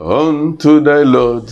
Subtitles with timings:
[0.00, 1.50] unto thy Lord.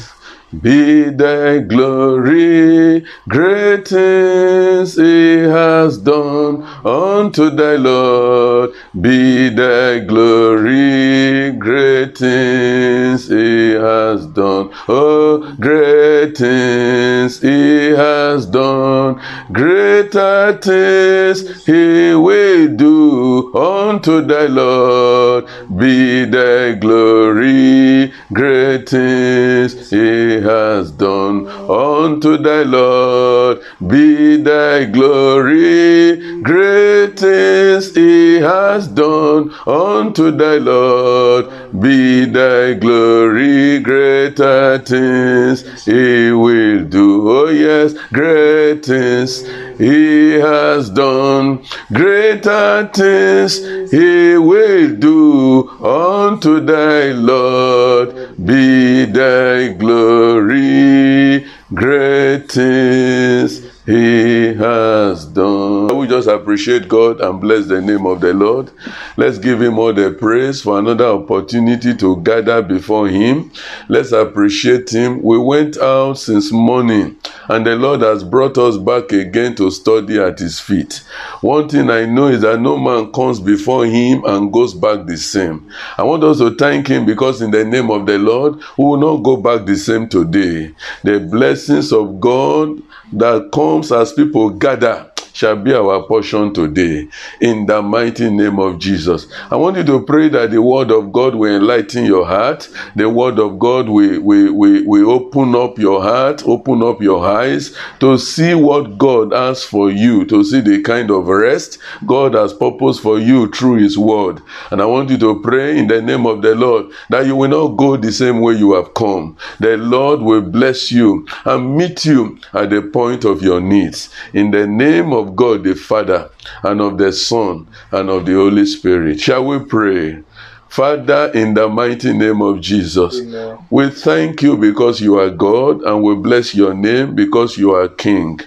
[0.63, 8.71] Be thy glory, great things he has done unto thy Lord.
[8.99, 14.71] Be thy glory, great things he has done.
[14.89, 19.21] Oh, great things he has done.
[19.53, 25.47] Greater things he will do unto thy Lord.
[25.77, 33.61] Be thy glory, great things he has done unto thy Lord.
[33.87, 41.47] Be thy glory, great things he has done unto thy Lord.
[41.79, 47.29] Be thy glory, greater things he will do.
[47.31, 49.43] Oh, yes, great things
[49.79, 51.65] he has done.
[51.93, 53.59] Greater things
[53.91, 58.37] he will do unto thy Lord.
[58.45, 65.97] Be thy glory, great things he has done.
[65.97, 68.71] We just appreciate God and bless the name of the Lord.
[69.17, 73.51] Let's give him all the praise for another opportunity to gather before him.
[73.89, 75.23] Let's appreciate him.
[75.23, 77.17] We went out since morning
[77.49, 81.03] and the Lord has brought us back again to study at his feet.
[81.41, 85.17] One thing I know is that no man comes before him and goes back the
[85.17, 85.67] same.
[85.97, 88.99] I want us to thank him because in the name of the Lord, we will
[88.99, 90.75] not go back the same today.
[91.05, 95.08] The blessings of God that comes as people gather
[95.39, 97.07] shall be our portion today
[97.41, 99.29] in the mighty name of Jesus.
[99.53, 102.69] I want you to pray that the word of God will enlighten your heart.
[102.97, 107.25] The word of God will, will, will, will open up your heart, open up your
[107.25, 112.35] eyes to see what God has for you, to see the kind of rest God
[112.35, 114.43] has purposed for you through his word.
[114.73, 117.49] And I want you to pray in the name of the Lord that you will
[117.49, 119.37] not go the same way you have come.
[119.61, 124.13] The Lord will bless you and meet you at the point of your needs.
[124.33, 126.31] In the name of God the Father
[126.63, 129.21] and of the Son and of the Holy Spirit.
[129.21, 130.23] Shall we pray?
[130.69, 133.59] Father, in the mighty name of Jesus, Amen.
[133.71, 137.89] we thank you because you are God and we bless your name because you are
[137.89, 138.39] King.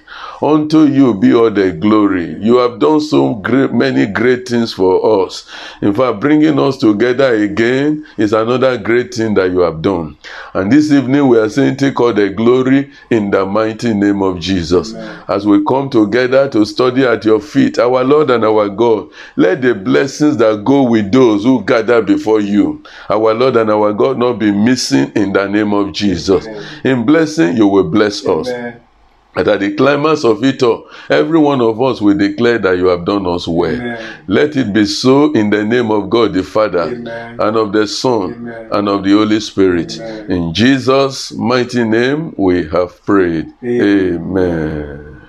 [0.41, 2.35] Unto you be all the glory.
[2.41, 5.47] You have done so great, many great things for us.
[5.83, 10.17] In fact, bringing us together again is another great thing that you have done.
[10.55, 14.39] And this evening we are saying, take all the glory in the mighty name of
[14.39, 14.93] Jesus.
[14.93, 15.23] Amen.
[15.27, 19.61] As we come together to study at your feet, our Lord and our God, let
[19.61, 24.17] the blessings that go with those who gather before you, our Lord and our God,
[24.17, 26.47] not be missing in the name of Jesus.
[26.47, 26.81] Amen.
[26.83, 28.49] In blessing, you will bless us.
[28.49, 28.73] Amen.
[28.73, 28.80] And
[29.35, 33.05] at the climax of it all, every one of us will declare that you have
[33.05, 33.73] done us well.
[33.73, 34.23] Amen.
[34.27, 37.39] Let it be so in the name of God the Father Amen.
[37.39, 38.67] and of the Son Amen.
[38.71, 39.97] and of the Holy Spirit.
[40.29, 43.53] In Jesus' mighty name we have prayed.
[43.63, 45.21] Amen.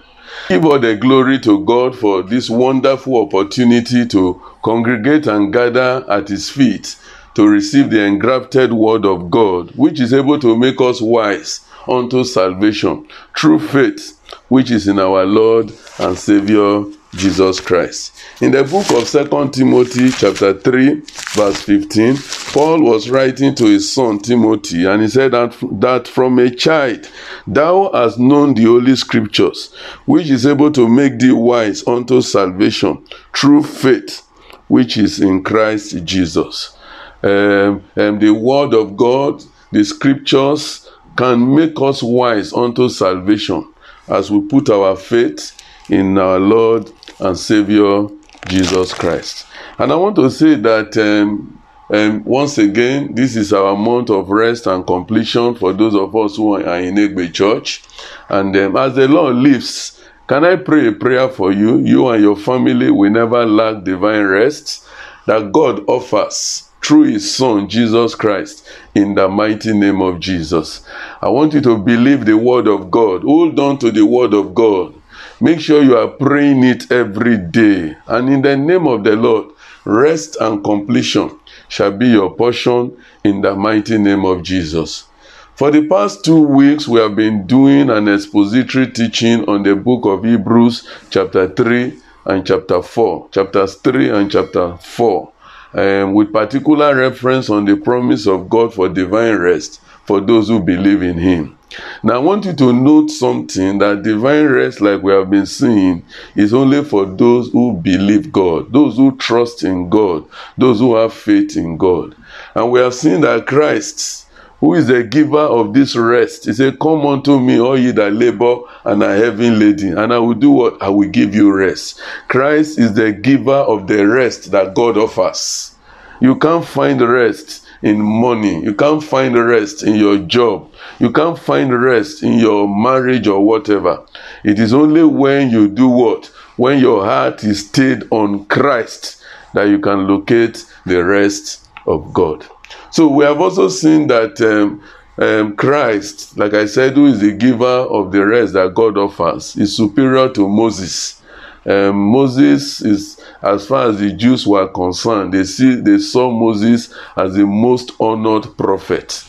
[0.49, 6.29] Give all the glory to God for this wonderful opportunity to congregate and gather at
[6.29, 6.97] His feet
[7.35, 12.25] to receive the engrafted word of God, which is able to make us wise unto
[12.25, 13.07] salvation
[13.37, 16.85] through faith, which is in our Lord and Savior
[17.15, 18.13] Jesus Christ.
[18.41, 21.03] In the book of Second Timothy, chapter 3,
[21.35, 22.17] verse 15,
[22.53, 27.11] Paul was writing to his son Timothy, and he said that, that from a child
[27.47, 29.75] thou hast known the holy scriptures,
[30.07, 33.05] which is able to make thee wise unto salvation
[33.35, 34.27] through faith,
[34.69, 36.77] which is in Christ Jesus.
[37.23, 40.82] Um, um, the word of God, the scriptures
[41.17, 43.73] can make us wise unto salvation
[44.09, 45.57] as we put our faith
[45.89, 46.91] in our Lord
[47.21, 48.09] and Savior
[48.49, 49.47] Jesus Christ.
[49.79, 54.31] And I want to say that um, um, once again, this is our month of
[54.31, 57.83] rest and completion for those of us who are in Egbe Church.
[58.29, 61.79] And um, as the Lord lives, can I pray a prayer for you?
[61.79, 64.87] You and your family will never lack divine rest
[65.27, 70.85] that God offers through his son Jesus Christ in the mighty name of Jesus.
[71.21, 73.23] I want you to believe the word of God.
[73.23, 74.95] Hold on to the word of God.
[75.41, 77.97] Make sure you are praying it every day.
[78.07, 79.53] And in the name of the Lord,
[79.85, 81.39] rest and completion
[81.69, 85.09] shall be your portion in the mighty name of Jesus.
[85.55, 90.05] For the past two weeks, we have been doing an expository teaching on the book
[90.07, 93.29] of Hebrews, chapter 3 and chapter 4.
[93.31, 95.32] Chapters 3 and chapter 4.
[95.75, 100.61] Um, with particular reference on the promise of God for divine rest for those who
[100.61, 101.57] believe in Him.
[102.03, 106.05] Now, I want you to note something that divine rest, like we have been seeing,
[106.35, 110.27] is only for those who believe God, those who trust in God,
[110.59, 112.15] those who have faith in God.
[112.55, 114.27] And we have seen that Christ
[114.63, 116.45] who is the giver of this rest.
[116.45, 120.21] He said, Come unto me, all ye that labor and are heavy laden, and I
[120.21, 120.81] will do what?
[120.81, 122.01] I will give you rest.
[122.29, 125.75] Christ is the giver of the rest that God offers.
[126.21, 128.63] You can't find rest in money.
[128.63, 130.71] You can't find rest in your job.
[131.01, 134.01] You can't find rest in your marriage or whatever.
[134.45, 136.27] It is only when you do what?
[136.55, 139.25] When your heart is stayed on Christ
[139.55, 142.47] that you can locate the rest of God.
[142.91, 144.83] So we have also seen that um,
[145.19, 149.57] um, Christ, like I said, who is the giver of the rest that God offers,
[149.57, 151.23] is superior to Moses.
[151.65, 156.93] Um, Moses is, as far as the Jews were concerned, they see they saw Moses
[157.17, 159.25] as the most honored prophet.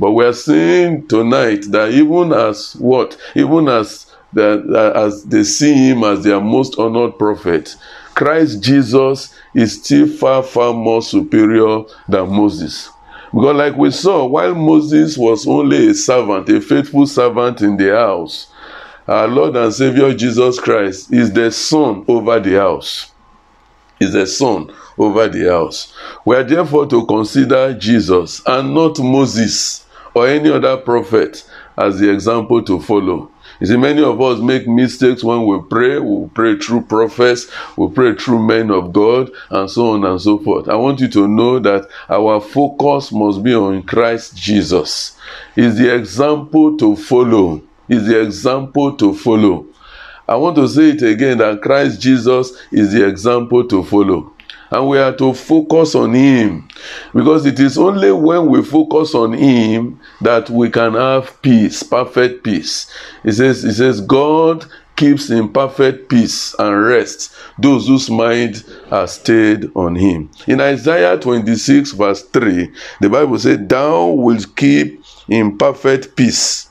[0.00, 5.90] But we are seeing tonight that even as what, even as the, as they see
[5.90, 7.76] him as their most honored prophet,
[8.14, 12.90] Christ Jesus is still far, far more superior than Moses.
[13.32, 17.90] Because, like we saw, while Moses was only a servant, a faithful servant in the
[17.96, 18.48] house,
[19.06, 23.12] our Lord and Savior Jesus Christ is the son over the house.
[24.00, 25.92] Is the son over the house.
[26.24, 31.44] We are therefore to consider Jesus and not Moses or any other prophet
[31.76, 33.30] as the example to follow.
[33.60, 35.98] You see, many of us make mistakes when we pray.
[35.98, 37.46] We pray through prophets,
[37.76, 40.68] we pray through men of God, and so on and so forth.
[40.68, 45.16] I want you to know that our focus must be on Christ Jesus.
[45.56, 47.62] Is the example to follow.
[47.88, 49.66] Is the example to follow.
[50.26, 54.33] I want to say it again that Christ Jesus is the example to follow
[54.70, 56.68] and we are to focus on him.
[57.14, 62.44] Because it is only when we focus on him that we can have peace perfect
[62.44, 62.90] peace.
[63.22, 64.66] He says it says god
[64.96, 70.30] keeps in perfect peace and rest those whose mind are stayed on him.
[70.46, 72.70] In isaiah 26 verse 3
[73.00, 76.70] the bible said thou wilt keep in perfect peace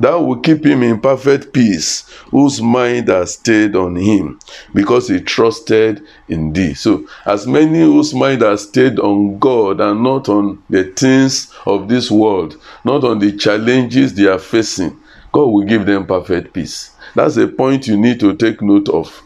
[0.00, 4.38] Thou will keep him in perfect peace, whose mind has stayed on him,
[4.74, 6.74] because he trusted in thee.
[6.74, 11.88] So, as many whose mind has stayed on God and not on the things of
[11.88, 14.98] this world, not on the challenges they are facing,
[15.32, 16.90] God will give them perfect peace.
[17.14, 19.22] That's a point you need to take note of.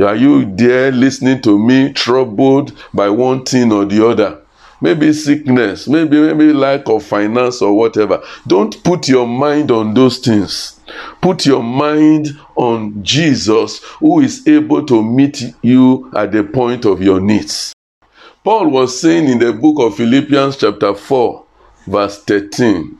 [0.00, 4.41] Are you there listening to me, troubled by one thing or the other?
[4.82, 8.22] Maybe sickness, maybe maybe lack of finance or whatever.
[8.46, 10.80] Don't put your mind on those things.
[11.22, 17.00] Put your mind on Jesus, who is able to meet you at the point of
[17.00, 17.72] your needs.
[18.44, 21.44] Paul was saying in the book of Philippians, chapter 4,
[21.86, 22.98] verse 13,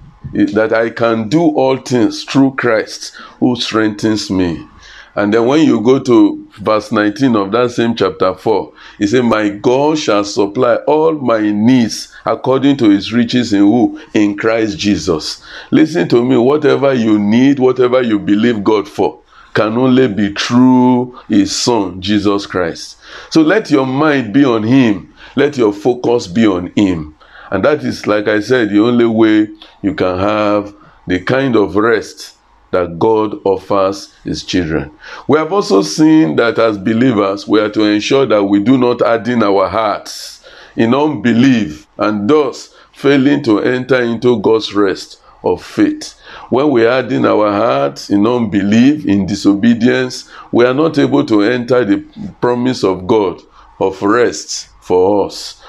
[0.54, 4.66] that I can do all things through Christ who strengthens me.
[5.14, 9.24] And then when you go to verse 19 of that same chapter 4, he said,
[9.24, 14.00] My God shall supply all my needs according to his riches in who?
[14.14, 15.44] In Christ Jesus.
[15.70, 19.20] Listen to me, whatever you need, whatever you believe God for,
[19.52, 22.96] can only be through his son, Jesus Christ.
[23.28, 25.12] So let your mind be on him.
[25.36, 27.16] Let your focus be on him.
[27.50, 29.48] And that is, like I said, the only way
[29.82, 30.74] you can have
[31.06, 32.36] the kind of rest
[32.72, 34.90] that God offers his children.
[35.28, 39.00] We have also seen that as believers, we are to ensure that we do not
[39.00, 46.14] harden our hearts in unbelief and thus failing to enter into God's rest of faith.
[46.50, 51.84] When we harden our hearts in unbelief, in disobedience, we are not able to enter
[51.84, 52.04] the
[52.40, 53.40] promise of God
[53.80, 55.61] of rest for us.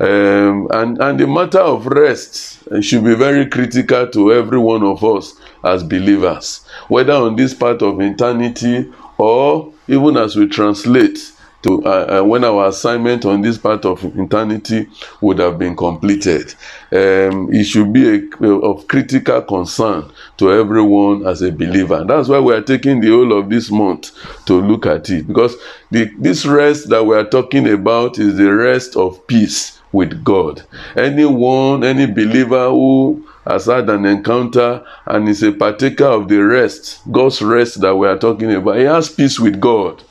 [0.00, 5.04] Um, and, and the matter of rest should be very critical to every one of
[5.04, 11.18] us as believers, whether on this part of eternity or even as we translate
[11.62, 14.88] to uh, uh, when our assignment on this part of eternity
[15.20, 16.54] would have been completed.
[16.90, 22.04] Um, it should be a, of critical concern to everyone as a believer.
[22.04, 24.12] That's why we are taking the whole of this month
[24.46, 25.54] to look at it because
[25.90, 30.62] the, this rest that we are talking about is the rest of peace with God.
[30.96, 37.00] Anyone, any believer who has had an encounter and is a partaker of the rest,
[37.10, 40.02] God's rest that we are talking about, he has peace with God.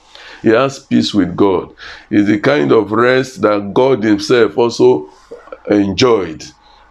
[0.42, 1.74] He has peace with God.
[2.10, 5.10] It's the kind of rest that God Himself also
[5.70, 6.44] enjoyed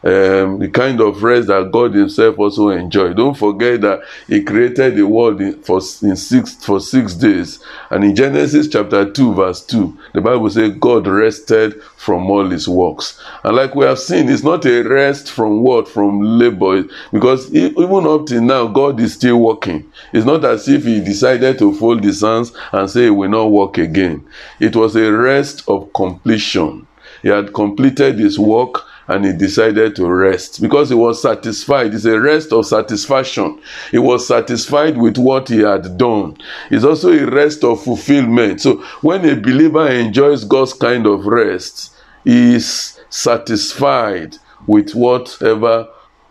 [0.09, 3.17] um, the kind of rest that God Himself also enjoyed.
[3.17, 7.61] Don't forget that He created the world in, for in six for six days,
[7.91, 12.67] and in Genesis chapter two, verse two, the Bible says God rested from all His
[12.69, 13.21] works.
[13.45, 18.07] And like we have seen, it's not a rest from what from labor, because even
[18.07, 19.93] up till now, God is still working.
[20.13, 23.51] It's not as if He decided to fold His hands and say He will not
[23.51, 24.27] work again.
[24.59, 26.87] It was a rest of completion.
[27.23, 31.95] He had completed His work and he decided to rest because he was satisfied.
[31.95, 33.61] It's a rest of satisfaction.
[33.91, 36.37] He was satisfied with what he had done.
[36.71, 38.61] It's also a rest of fulfillment.
[38.61, 44.37] So when a believer enjoys God's kind of rest, he is satisfied
[44.67, 45.89] with whatever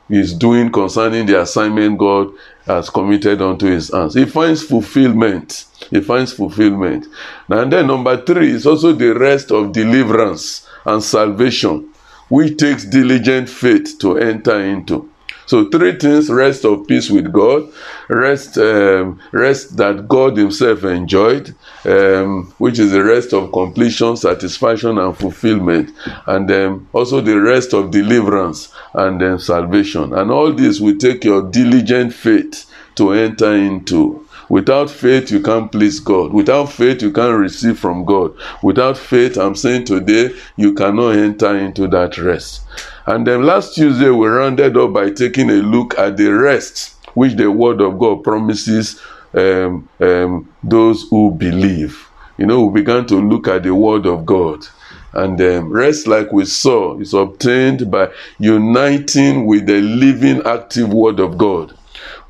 [0.08, 2.30] he's doing concerning the assignment God
[2.66, 4.14] has committed unto his hands.
[4.14, 5.66] He finds fulfillment.
[5.90, 7.08] He finds fulfillment.
[7.50, 11.90] And then number three is also the rest of deliverance and salvation,
[12.30, 15.10] which takes diligent faith to enter into.
[15.48, 17.70] So three things: rest of peace with God,
[18.10, 21.56] rest, um, rest that God Himself enjoyed,
[21.86, 25.92] um, which is the rest of completion, satisfaction, and fulfillment,
[26.26, 30.14] and then also the rest of deliverance and then salvation.
[30.14, 34.27] And all this will take your diligent faith to enter into.
[34.50, 36.32] Without faith, you can't please God.
[36.32, 38.34] Without faith, you can't receive from God.
[38.64, 42.62] Without faith, I'm saying today, you cannot enter into that rest.
[43.06, 47.36] And then last Tuesday, we rounded up by taking a look at the rest which
[47.36, 49.02] the Word of God promises
[49.34, 52.08] um, um, those who believe.
[52.38, 54.66] You know, we began to look at the Word of God.
[55.14, 61.20] And um, rest, like we saw, is obtained by uniting with the living, active Word
[61.20, 61.77] of God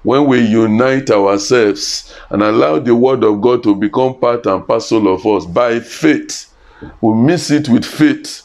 [0.07, 5.13] when we unite ourselves and allow the word of God to become part and parcel
[5.13, 6.49] of us by faith,
[7.01, 8.43] we mix it with faith.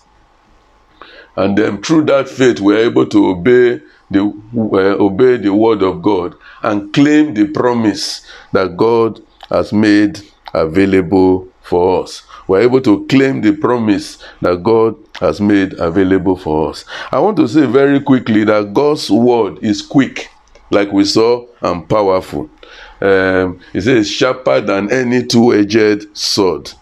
[1.37, 4.25] And then through that faith, we're able to obey the,
[4.57, 10.21] uh, obey the word of God and claim the promise that God has made
[10.53, 12.25] available for us.
[12.49, 16.85] We're able to claim the promise that God has made available for us.
[17.13, 20.29] I want to say very quickly that God's word is quick
[20.73, 22.51] like we saw, and powerful.
[23.01, 26.73] Um, it says, sharper than any two edged sword,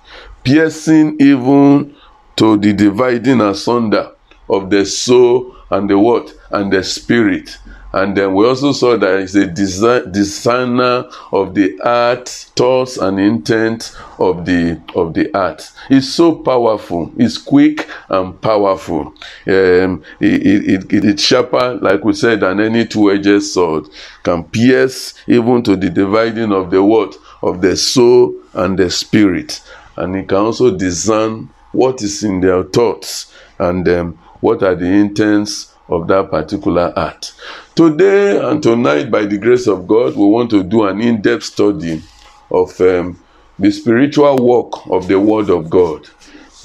[0.44, 1.94] piercing even
[2.36, 4.12] to the dividing asunder
[4.48, 6.32] of the soul and the what?
[6.50, 7.58] And the spirit.
[7.92, 13.18] And then we also saw that it's a design, designer of the art, thoughts and
[13.18, 15.68] intent of the of the art.
[15.88, 17.10] It's so powerful.
[17.16, 19.14] It's quick and powerful.
[19.46, 23.88] Um, it, it, it, it's sharper, like we said, than any two-edged sword.
[24.22, 29.60] Can pierce even to the dividing of the what of the soul and the spirit,
[29.96, 34.86] and it can also discern what is in their thoughts and um, what are the
[34.86, 37.32] intents of that particular art.
[37.80, 41.44] Today and tonight, by the grace of God, we want to do an in depth
[41.44, 42.02] study
[42.50, 43.18] of um,
[43.58, 46.06] the spiritual work of the Word of God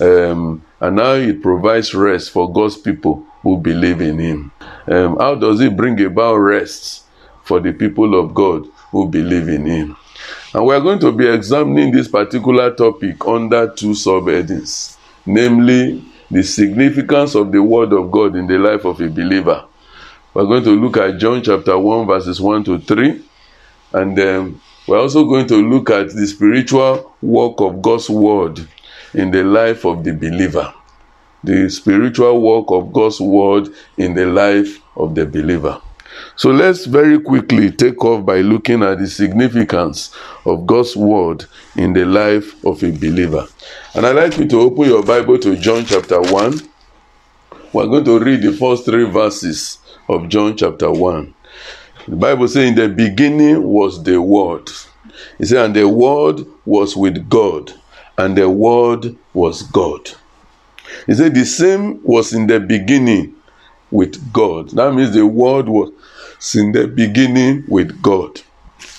[0.01, 4.51] um, and how it provides rest for God's people who believe in Him.
[4.88, 7.05] Um, how does it bring about rest
[7.45, 9.95] for the people of God who believe in Him?
[10.53, 16.43] And we are going to be examining this particular topic under two subheadings, namely the
[16.43, 19.65] significance of the Word of God in the life of a believer.
[20.36, 23.24] We're going to look at John chapter 1, verses 1 to 3.
[23.94, 28.68] And then we're also going to look at the spiritual work of God's Word
[29.13, 30.74] in the life of the believer.
[31.42, 35.82] The spiritual work of God's Word in the life of the believer.
[36.36, 40.13] So let's very quickly take off by looking at the significance
[40.44, 41.46] of God's Word
[41.77, 43.48] in the life of a believer.
[43.94, 46.60] And I'd like you to open your Bible to John chapter 1.
[47.72, 51.33] We're going to read the first three verses of John chapter 1.
[52.07, 54.69] The Bible says, In the beginning was the Word.
[55.39, 57.74] It said, And the Word was with God,
[58.17, 60.12] and the Word was God.
[61.07, 63.35] He said, The same was in the beginning
[63.91, 64.69] with God.
[64.71, 65.91] That means the Word was
[66.55, 68.41] in the beginning with God.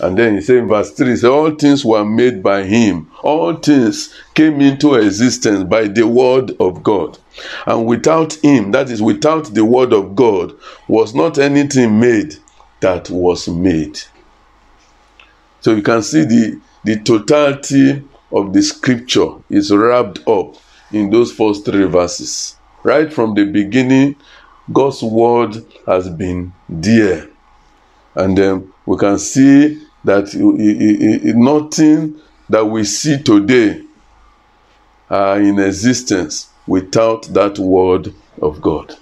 [0.00, 3.10] And then he said in verse 3, said, All things were made by him.
[3.22, 7.18] All things came into existence by the word of God.
[7.66, 10.54] And without him, that is, without the word of God,
[10.88, 12.36] was not anything made
[12.80, 13.98] that was made.
[15.60, 18.02] So you can see the, the totality
[18.32, 20.56] of the scripture is wrapped up
[20.92, 22.56] in those first three verses.
[22.82, 24.16] Right from the beginning,
[24.72, 27.28] God's word has been there.
[28.14, 30.32] And then we can see that
[31.34, 33.82] nothing that we see today
[35.10, 38.94] are in existence without that word of God.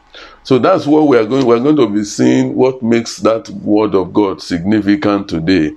[0.45, 1.47] So that's what we are going.
[1.47, 5.73] We are going to be seeing what makes that word of God significant today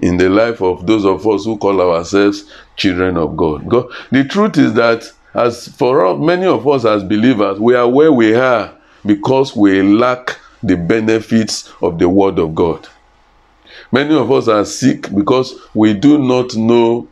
[0.00, 3.68] in the life of those of us who call ourselves children of God.
[3.68, 7.88] God the truth is that as for all, many of us as believers, we are
[7.88, 8.76] where we are
[9.06, 12.88] because we lack the benefits of the word of God.
[13.92, 17.08] Many of us are sick because we do not know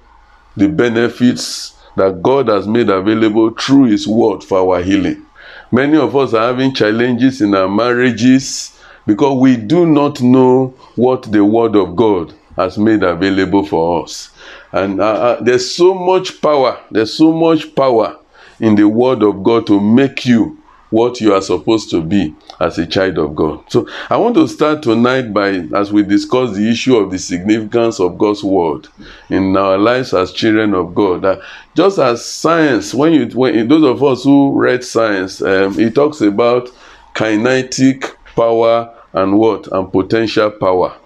[0.56, 5.25] the benefits that God has made available through His word for our healing.
[5.73, 11.23] Many of us are having challenges in our marriages because we do not know what
[11.25, 14.31] the Word of God has made available for us.
[14.73, 18.19] And uh, uh, there's so much power, there's so much power
[18.61, 20.55] in the Word of God to make you
[20.90, 23.64] what you are supposed to be as a child of God.
[23.71, 27.99] So I want to start tonight by, as we discuss the issue of the significance
[28.00, 28.88] of God's word
[29.28, 31.23] in our lives as children of God.
[31.23, 31.40] That
[31.75, 36.21] just as science, when you, when those of us who read science, um, it talks
[36.21, 36.71] about
[37.14, 40.97] kinetic power and what and potential power.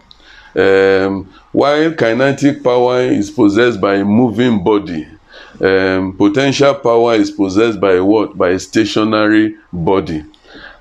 [0.54, 5.06] Um, while kinetic power is possessed by a moving body,
[5.60, 8.36] um, potential power is possessed by what?
[8.36, 10.24] By a stationary body.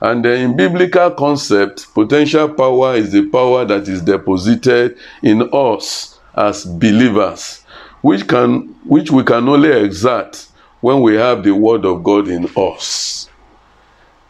[0.02, 6.20] And then in biblical concept, potential power is the power that is deposited in us
[6.36, 7.64] as believers,
[8.02, 10.48] which can which we can only exert
[10.82, 13.30] when we have the word of God in us.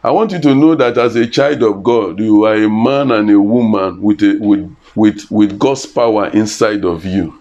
[0.02, 3.12] I want you to know that as a child of God, you are a man
[3.12, 7.39] and a woman with a, with with with God's power inside of you.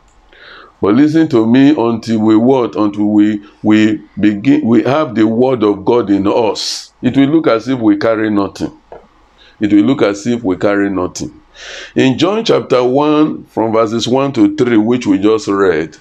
[0.81, 2.75] But listen to me until we what?
[2.75, 6.93] Until we we begin we have the word of God in us.
[7.01, 8.71] It will look as if we carry nothing.
[9.59, 11.39] It will look as if we carry nothing.
[11.95, 15.97] In John chapter 1, from verses 1 to 3, which we just read,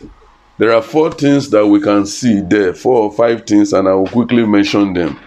[0.59, 3.95] there are four things that we can see there, four or five things, and I
[3.95, 5.19] will quickly mention them.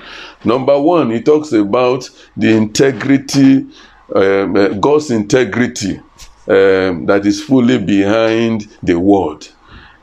[0.45, 3.67] Number one, he talks about the integrity,
[4.15, 5.99] um, uh, God's integrity
[6.47, 9.47] um, that is fully behind the word.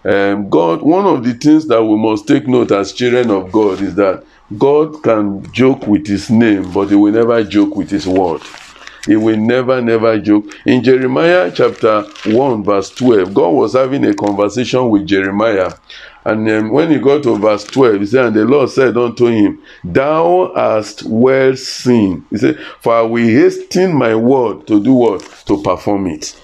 [0.04, 3.82] Um, God, one of the things that we must take note as children of God
[3.82, 4.24] is that
[4.58, 8.48] God can joke with his name, but he will never joke with his word.
[9.06, 10.46] He will never, never joke.
[10.66, 15.74] In Jeremiah chapter 1, verse 12, God was having a conversation with Jeremiah.
[16.28, 19.26] And um, when he got to verse 12, he said, And the Lord said unto
[19.28, 22.26] him, Thou hast well seen.
[22.30, 25.22] He said, For I will hasten my word to do what?
[25.46, 26.38] To perform it.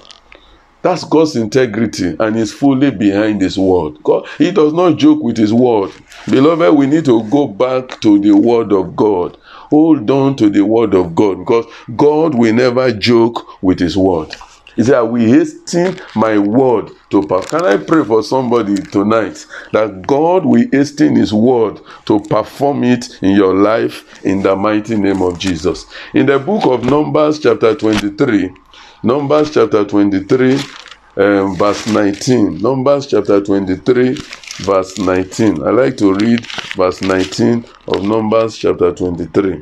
[0.80, 4.02] That's God's integrity and He's fully behind His word.
[4.02, 5.92] God, He does not joke with His word.
[6.30, 9.36] Beloved, we need to go back to the word of God.
[9.70, 11.66] Hold on to the word of God because
[11.96, 14.34] God will never joke with His word.
[14.76, 17.62] He said, I will hasten my word to perform.
[17.62, 23.06] Can I pray for somebody tonight that God will hasten His word to perform it
[23.22, 25.86] in your life in the mighty name of Jesus?
[26.12, 28.50] In the book of Numbers, chapter 23,
[29.02, 30.54] Numbers chapter 23,
[31.16, 32.58] um, verse 19.
[32.58, 34.16] Numbers chapter 23,
[34.60, 35.62] verse 19.
[35.62, 39.60] I like to read verse 19 of Numbers chapter 23.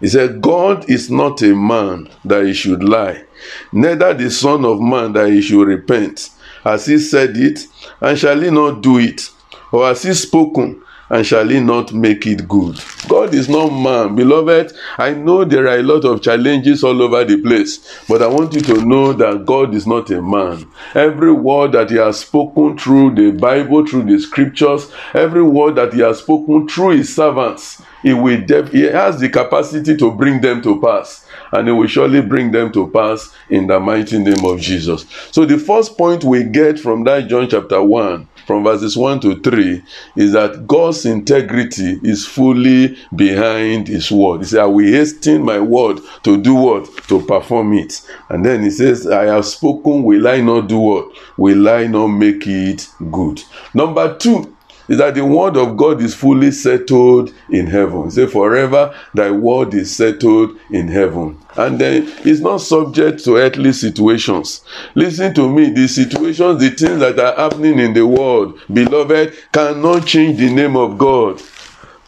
[0.00, 3.24] He said, God is not a man that he should lie,
[3.72, 6.30] neither the Son of Man that he should repent.
[6.64, 7.66] Has he said it,
[8.00, 9.30] and shall he not do it?
[9.72, 12.78] Or has he spoken, and shall he not make it good?
[13.08, 14.14] God is not man.
[14.14, 18.28] Beloved, I know there are a lot of challenges all over the place, but I
[18.28, 20.66] want you to know that God is not a man.
[20.94, 25.92] Every word that he has spoken through the Bible, through the scriptures, every word that
[25.92, 30.40] he has spoken through his servants, he will def- he has the capacity to bring
[30.40, 34.44] them to pass and he will surely bring them to pass in the mighty name
[34.44, 35.06] of Jesus.
[35.30, 39.40] So the first point we get from that John chapter 1 from verses 1 to
[39.40, 39.82] 3
[40.16, 44.40] is that God's integrity is fully behind his word.
[44.40, 46.86] He said, I will hasten my word to do what?
[47.08, 48.00] To perform it.
[48.28, 51.12] And then he says, I have spoken, will I not do what?
[51.36, 53.42] Will I not make it good?
[53.74, 54.56] Number two,
[54.88, 58.10] is that the word of God is fully settled in heaven.
[58.10, 61.38] Say, forever thy word is settled in heaven.
[61.56, 64.64] And then it's not subject to earthly situations.
[64.94, 70.06] Listen to me, the situations, the things that are happening in the world, beloved, cannot
[70.06, 71.42] change the name of God.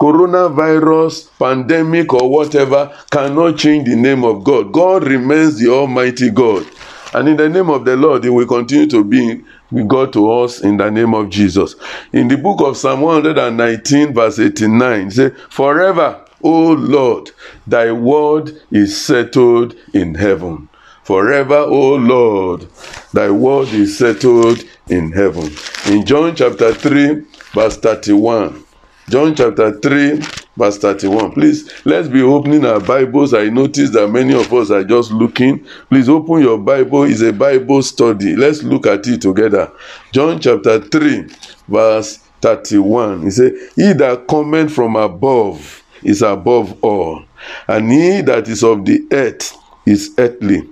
[0.00, 4.72] Coronavirus, pandemic, or whatever cannot change the name of God.
[4.72, 6.70] God remains the Almighty God.
[7.14, 9.44] And in the name of the Lord, He will continue to be
[9.86, 11.74] God to us in the name of Jesus.
[12.12, 17.30] In the book of Psalm 119, verse 89, say, Forever, O Lord,
[17.66, 20.68] thy word is settled in heaven.
[21.04, 22.66] Forever, O Lord,
[23.12, 25.50] thy word is settled in heaven.
[25.86, 27.22] In John chapter 3,
[27.52, 28.63] verse 31.
[29.08, 30.22] John chapter 3,
[30.56, 31.32] verse 31.
[31.32, 33.34] Please, let's be opening our Bibles.
[33.34, 35.64] I notice that many of us are just looking.
[35.90, 37.02] Please open your Bible.
[37.04, 38.34] It's a Bible study.
[38.34, 39.70] Let's look at it together.
[40.12, 41.28] John chapter 3,
[41.68, 43.22] verse 31.
[43.24, 47.24] He said, He that cometh from above is above all,
[47.68, 49.54] and he that is of the earth
[49.86, 50.68] is earthly.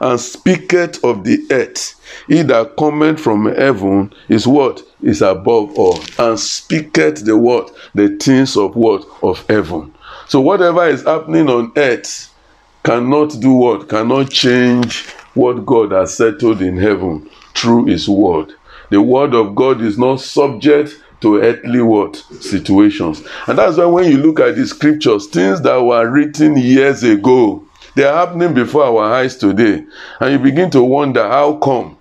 [0.00, 2.00] And speaketh of the earth.
[2.28, 4.82] He that cometh from heaven is what?
[5.02, 7.74] Is above all, and speaketh the what?
[7.94, 9.04] The things of what?
[9.22, 9.92] Of heaven.
[10.28, 12.32] So whatever is happening on earth
[12.84, 13.88] cannot do what?
[13.88, 18.52] Cannot change what God has settled in heaven through his word.
[18.90, 23.22] The word of God is not subject to earthly what situations.
[23.46, 27.64] And that's why when you look at the scriptures, things that were written years ago,
[27.94, 29.84] they are happening before our eyes today.
[30.20, 31.98] And you begin to wonder how come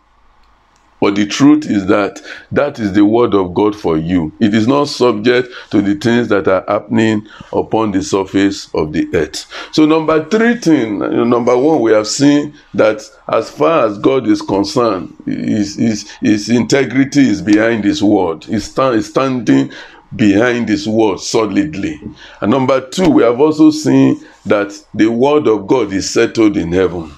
[1.02, 4.32] but the truth is that that is the word of God for you.
[4.40, 9.08] It is not subject to the things that are happening upon the surface of the
[9.16, 9.52] earth.
[9.74, 14.44] So, number three thing, number one, we have seen that as far as God is
[14.44, 18.44] concerned, his, his, his integrity is behind his word.
[18.44, 19.72] He's, stand, standing
[20.15, 22.02] behind his word solidly.
[22.41, 26.71] And number two, we have also seen that the word of God is settled in
[26.71, 27.12] heaven.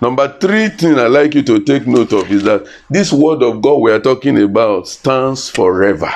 [0.00, 3.60] Number three thing I like you to take note of is that this word of
[3.60, 6.10] God we are talking about stands forever.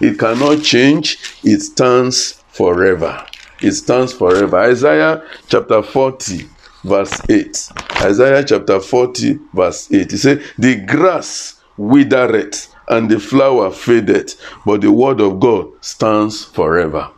[0.00, 3.26] It cannot change, it stands forever.
[3.62, 4.58] It stands forever.
[4.58, 6.46] Isaiah chapter 40,
[6.84, 7.72] verse 8.
[8.02, 10.10] Isaiah chapter 40, verse 8.
[10.10, 16.44] He said, The grass withereth and the flower fadeth, but the word of God stands
[16.44, 17.10] forever.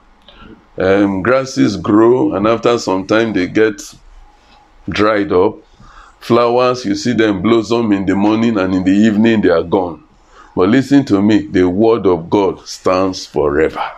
[0.78, 3.82] Um, grasses grow and after some time they get
[4.88, 5.56] dried up.
[6.20, 10.04] Flowers you see them blossom in the morning and in the evening they are gone.
[10.54, 13.90] But listen to me the word of god stands forever.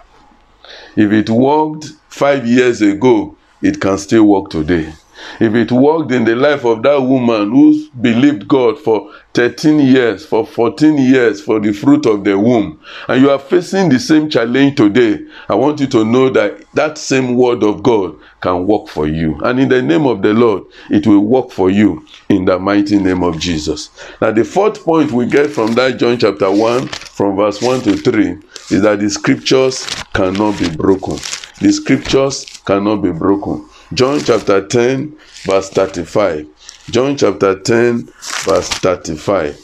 [0.97, 4.93] If it worked five years ago it can still work today.
[5.39, 10.27] If it worked in the life of that woman who believed God for 13 years,
[10.27, 14.29] for 14 years, for the fruit of the womb, and you are facing the same
[14.29, 18.89] challenge today, I want you to know that that same word of God can work
[18.89, 19.39] for you.
[19.43, 22.99] And in the name of the Lord, it will work for you in the mighty
[22.99, 23.91] name of Jesus.
[24.21, 27.97] Now, the fourth point we get from that John chapter 1, from verse 1 to
[27.97, 28.39] 3,
[28.71, 31.19] is that the scriptures cannot be broken.
[31.61, 33.69] The scriptures cannot be broken.
[33.93, 36.49] John chapter 10, verse 35.
[36.89, 38.09] John chapter 10,
[38.45, 39.59] verse 35.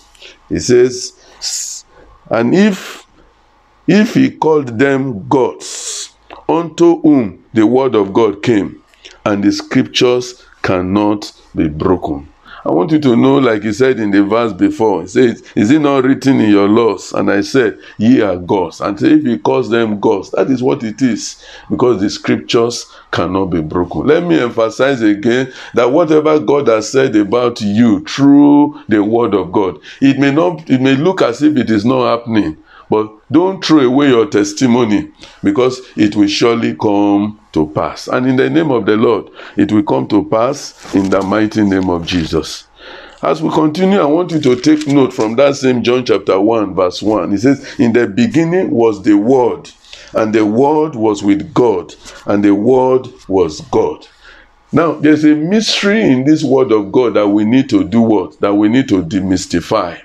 [0.48, 1.12] He says,
[2.30, 3.04] And if
[3.86, 6.10] if he called them gods,
[6.48, 8.82] unto whom the word of God came,
[9.24, 12.28] and the scriptures cannot be broken.
[12.66, 15.70] I want you to know, like he said in the verse before, he says, Is
[15.70, 17.12] it not written in your laws?
[17.12, 18.80] And I said, Ye are gods.
[18.80, 23.46] And if he calls them gods, that is what it is, because the scriptures cannot
[23.46, 24.08] be broken.
[24.08, 29.52] Let me emphasize again that whatever God has said about you through the word of
[29.52, 32.56] God, it may not, it may look as if it is not happening.
[32.90, 35.12] But don't throw away your testimony
[35.44, 38.06] because it will surely come to pass.
[38.06, 41.62] And in the name of the Lord, it will come to pass in the mighty
[41.62, 42.68] name of Jesus.
[43.22, 46.74] As we continue, I want you to take note from that same John chapter 1,
[46.74, 47.32] verse 1.
[47.32, 49.70] It says, In the beginning was the Word,
[50.12, 51.94] and the Word was with God,
[52.26, 54.06] and the Word was God.
[54.70, 58.38] Now, there's a mystery in this Word of God that we need to do what?
[58.40, 59.98] That we need to demystify.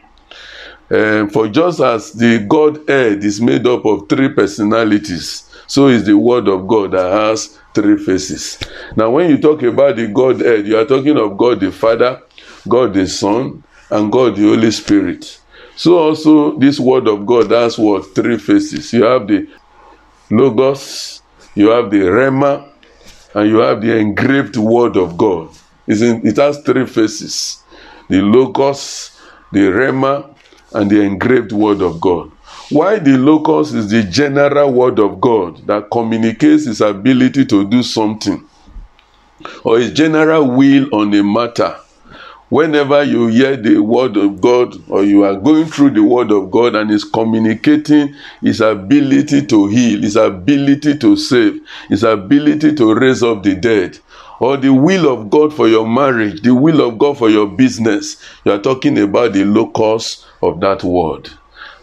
[0.90, 6.18] Um, for just as the Godhead is made up of three personalities, so is the
[6.18, 8.60] Word of God that has three faces.
[8.98, 12.22] Now, when you talk about the Godhead, you are talking of God the Father,
[12.68, 15.40] God the Son, and God the Holy Spirit.
[15.78, 18.92] So also this Word of God has what three faces.
[18.92, 19.48] You have the
[20.30, 21.22] Logos,
[21.56, 22.70] you have the Rhema,
[23.34, 25.56] and you have the engraved Word of God.
[25.88, 27.64] In, it has three faces:
[28.10, 29.18] the Logos,
[29.54, 30.36] the Rhema,
[30.74, 32.32] and the engraved word of God.
[32.72, 37.84] Why the Logos is the general word of God that communicates his ability to do
[37.84, 38.48] something
[39.66, 41.76] or his general will on a matter.
[42.48, 46.50] Whenever you hear the word of God or you are going through the word of
[46.50, 52.94] God and is communicating his ability to heal, his ability to save, his ability to
[52.94, 54.00] raise up the dead,
[54.40, 58.16] or the will of God for your marriage, the will of God for your business.
[58.46, 61.30] You are talking about the Logos of that word.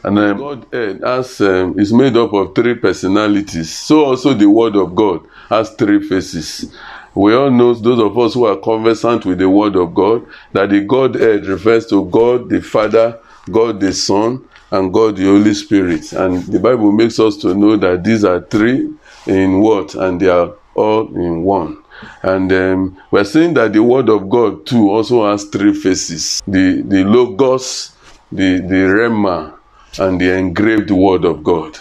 [0.08, 0.66] And um, God
[1.04, 3.76] has, um, is made up of three personalities.
[3.76, 6.74] So also the word of God has three faces.
[7.14, 10.70] We all know, those of us who are conversant with the word of God, that
[10.70, 16.10] the Godhead refers to God the Father, God the Son, and God the Holy Spirit.
[16.14, 18.90] And the Bible makes us to know that these are three
[19.26, 19.94] in what?
[19.94, 21.82] And they are all in one.
[22.22, 26.80] And um, we're saying that the word of God too also has three faces the,
[26.80, 27.92] the Logos,
[28.32, 29.57] the, the Rhema,
[30.00, 31.78] and the engraved word of God.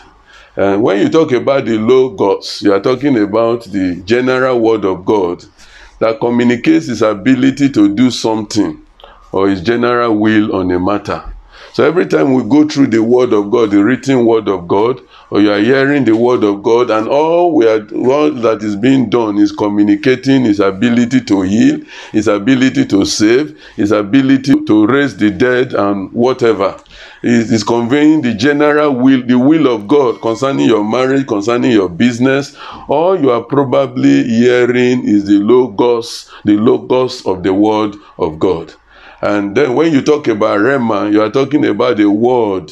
[0.55, 5.05] And when you talk about the Logos, you are talking about the general word of
[5.05, 5.43] God
[5.99, 8.81] that communicates his ability to do something
[9.31, 11.23] or his general will on a matter.
[11.73, 14.99] So every time we go through the word of God, the written word of God,
[15.29, 18.75] or you are hearing the word of God, and all we are all that is
[18.75, 21.79] being done is communicating his ability to heal,
[22.13, 26.75] his ability to save, his ability to raise the dead, and whatever.
[27.23, 31.89] It is conveying the general will, the will of God concerning your marriage, concerning your
[31.89, 32.55] business.
[32.87, 38.73] All you are probably hearing is the logos, the logos of the word of God.
[39.21, 42.71] And then when you talk about Rhema, you are talking about the word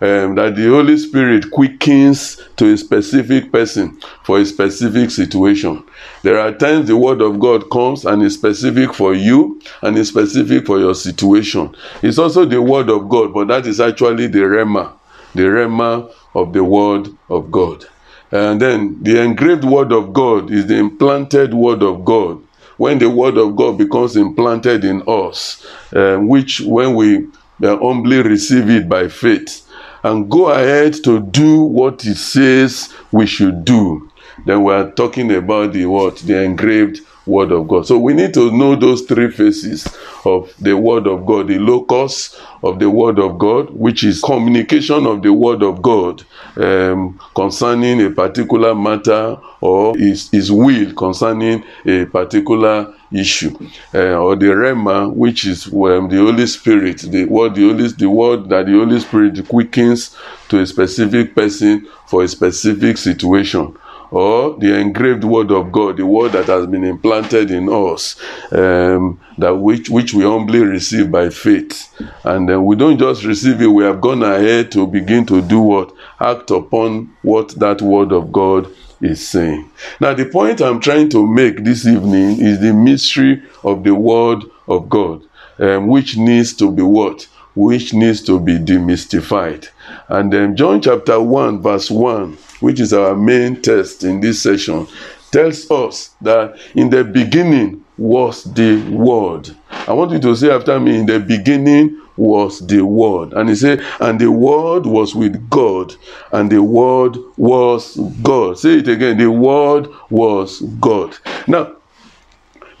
[0.00, 5.84] um, that the Holy Spirit quickens to a specific person for a specific situation.
[6.22, 10.08] There are times the Word of God comes and is specific for you and is
[10.08, 11.74] specific for your situation.
[12.02, 14.92] It's also the Word of God, but that is actually the Rhema,
[15.34, 17.84] the Rhema of the Word of God.
[18.32, 22.42] And then the engraved Word of God is the implanted Word of God.
[22.76, 27.26] When the Word of God becomes implanted in us, uh, which when we
[27.62, 29.66] uh, humbly receive it by faith,
[30.02, 34.10] and go ahead to do what it says we should do,
[34.46, 36.16] then we are talking about the what?
[36.18, 37.86] The engraved word of God.
[37.86, 39.86] So we need to know those three phases
[40.24, 45.06] of the word of God, the Logos of the word of God, which is communication
[45.06, 46.24] of the word of God
[46.56, 53.56] um, concerning a particular matter or his, his will concerning a particular issue.
[53.94, 58.08] Uh, or the rema which is um, the holy spirit the word the holy the
[58.08, 60.16] word that the holy spirit quickens
[60.48, 63.76] to a specific person for a specific situation.
[64.12, 68.20] Or the engraved word of God, the word that has been implanted in us,
[68.50, 71.94] um, that which which we humbly receive by faith,
[72.24, 75.60] and then we don't just receive it; we have gone ahead to begin to do
[75.60, 75.92] what?
[76.18, 78.68] Act upon what that word of God
[79.00, 79.70] is saying.
[80.00, 84.44] Now, the point I'm trying to make this evening is the mystery of the word
[84.68, 85.22] of God,
[85.58, 89.68] um, which needs to be what which needs to be demystified.
[90.08, 94.86] And then John chapter 1, verse 1, which is our main text in this session,
[95.30, 99.50] tells us that in the beginning was the Word.
[99.70, 103.32] I want you to say after me, in the beginning was the Word.
[103.32, 105.94] And he said, and the Word was with God,
[106.32, 108.58] and the Word was God.
[108.58, 111.16] Say it again, the Word was God.
[111.48, 111.76] Now,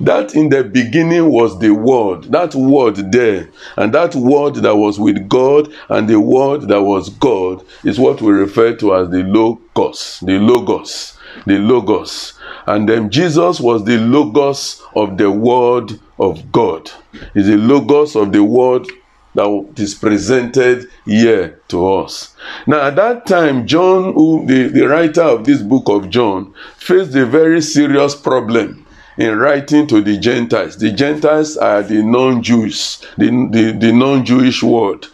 [0.00, 4.98] that in the beginning was the word that word there and that word that was
[4.98, 9.22] with god and the word that was god is what we refer to as the
[9.24, 12.32] logos the logos the logos
[12.66, 16.90] and then jesus was the logos of the word of god
[17.34, 18.86] is the logos of the word
[19.34, 22.34] that is presented here to us.
[22.66, 27.14] Now, at that time, John, who the, the writer of this book of John, faced
[27.14, 28.86] a very serious problem
[29.18, 30.78] in writing to the Gentiles.
[30.78, 35.10] The Gentiles are the non-Jews, the, the, the non-Jewish world,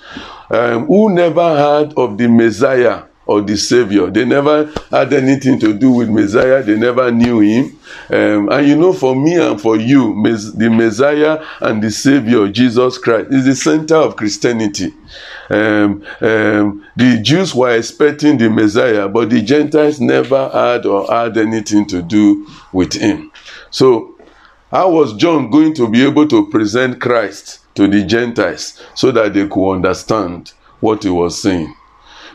[0.50, 4.08] um, who never heard of the Messiah or the Savior.
[4.08, 6.62] They never had anything to do with Messiah.
[6.62, 7.78] They never knew him.
[8.08, 10.14] Um, and you know, for me and for you,
[10.54, 14.94] the Messiah and the Savior, Jesus Christ, is the center of Christianity.
[15.50, 21.36] Um, um, the Jews were expecting the Messiah, but the Gentiles never had or had
[21.36, 23.32] anything to do with him.
[23.70, 24.14] So,
[24.70, 29.34] how was John going to be able to present Christ to the Gentiles so that
[29.34, 31.74] they could understand what he was saying?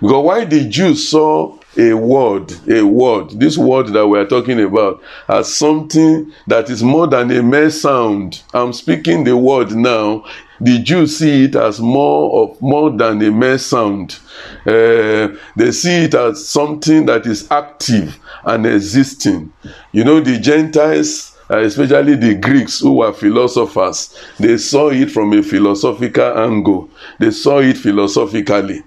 [0.01, 4.59] Because why the Jews saw a word, a word, this word that we are talking
[4.59, 8.41] about, as something that is more than a mere sound.
[8.53, 10.25] I'm speaking the word now.
[10.59, 14.19] The Jews see it as more of more than a mere sound.
[14.65, 19.53] Uh, they see it as something that is active and existing.
[19.91, 25.43] You know, the Gentiles especially the Greeks who were philosophers, they saw it from a
[25.43, 26.89] philosophical angle.
[27.19, 28.83] They saw it philosophically.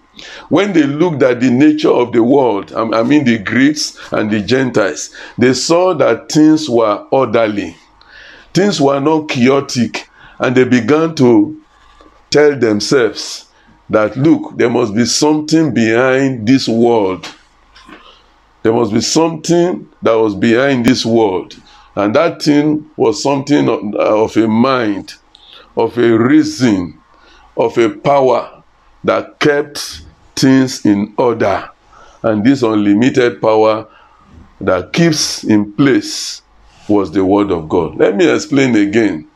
[0.48, 4.40] When they looked at the nature of the world, I mean the Greeks and the
[4.40, 7.77] Gentiles, they saw that things were orderly,
[8.53, 11.61] things were not chaotic, and they began to
[12.31, 13.48] tell themselves
[13.90, 17.29] that look, there must be something behind this world.
[18.62, 21.55] There must be something that was behind this world.
[21.94, 25.14] And that thing was something of, uh, of a mind,
[25.77, 26.98] of a reason,
[27.57, 28.54] of a power
[29.05, 30.03] that kept
[30.35, 31.71] things in order.
[32.23, 33.87] And this unlimited power
[34.61, 36.43] that keeps in place
[36.88, 37.97] was the Word of God.
[37.97, 39.29] Let me explain again.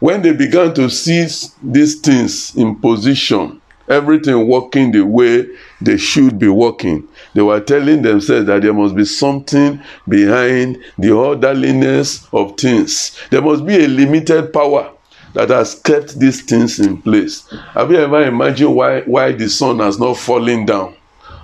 [0.00, 1.26] When they began to see
[1.62, 5.46] these things in position, everything working the way
[5.80, 7.06] they should be working.
[7.34, 13.16] They were telling themselves that there must be something behind the orderliness of things.
[13.30, 14.92] There must be a limited power
[15.34, 17.48] that has kept these things in place.
[17.74, 20.94] Have you ever imagined why, why the sun has not fallen down?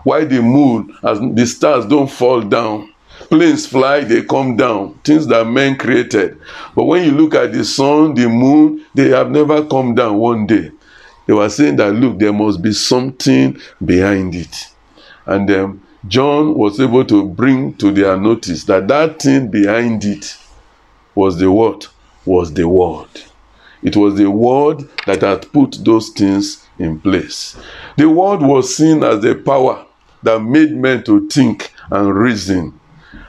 [0.04, 2.92] Why the moon, as the stars don't fall down?
[3.28, 4.94] Planes fly, they come down.
[5.04, 6.40] Things that men created.
[6.74, 10.46] But when you look at the sun, the moon, they have never come down one
[10.46, 10.70] day.
[11.26, 14.68] They were saying that, look, there must be something behind it.
[15.26, 20.38] And um, John was able to bring to their notice that that thing behind it
[21.14, 21.88] was the what?
[22.24, 23.08] Was the word.
[23.82, 27.56] It was the word that had put those things in place.
[27.96, 29.86] The word was seen as the power
[30.22, 32.78] that made men to think and reason.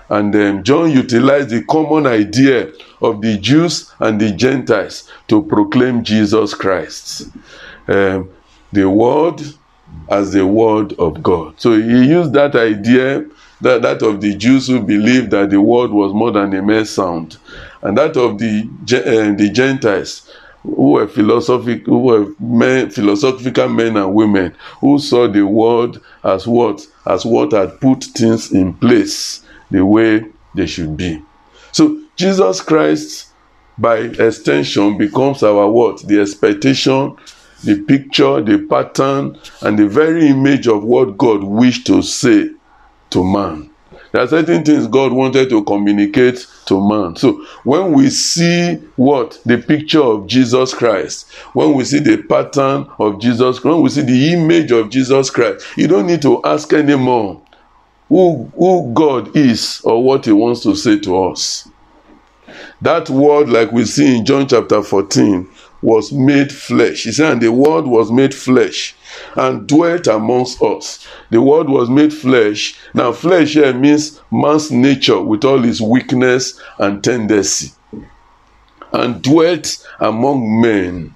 [0.09, 6.03] And then John utilized the common idea of the Jews and the Gentiles to proclaim
[6.03, 7.29] Jesus Christ.
[7.87, 8.29] Um,
[8.71, 9.41] the word
[10.09, 11.59] as the word of God.
[11.59, 13.25] So he used that idea,
[13.61, 16.85] that, that of the Jews who believed that the word was more than a mere
[16.85, 17.37] sound,
[17.81, 20.31] and that of the, uh, the Gentiles
[20.63, 26.45] who were philosophic, who were men, philosophical men and women who saw the world as
[26.47, 31.21] what as what had put things in place the way they should be.
[31.71, 33.31] So Jesus Christ,
[33.77, 37.15] by extension, becomes our what the expectation,
[37.63, 42.49] the picture, the pattern, and the very image of what God wished to say
[43.11, 43.68] to man.
[44.11, 47.15] There are certain things God wanted to communicate to man.
[47.15, 52.89] So when we see what the picture of Jesus Christ, when we see the pattern
[52.97, 56.73] of Jesus, when we see the image of Jesus Christ, you don't need to ask
[56.73, 57.41] anymore
[58.07, 61.69] who, who God is or what He wants to say to us.
[62.81, 65.47] That word, like we see in John chapter 14,
[65.81, 67.03] was made flesh.
[67.03, 68.95] He said, and the word was made flesh
[69.35, 71.07] and dwelt amongst us.
[71.29, 72.77] The word was made flesh.
[72.93, 77.73] Now, flesh here means man's nature with all his weakness and tendency.
[78.91, 81.15] And dwelt among men.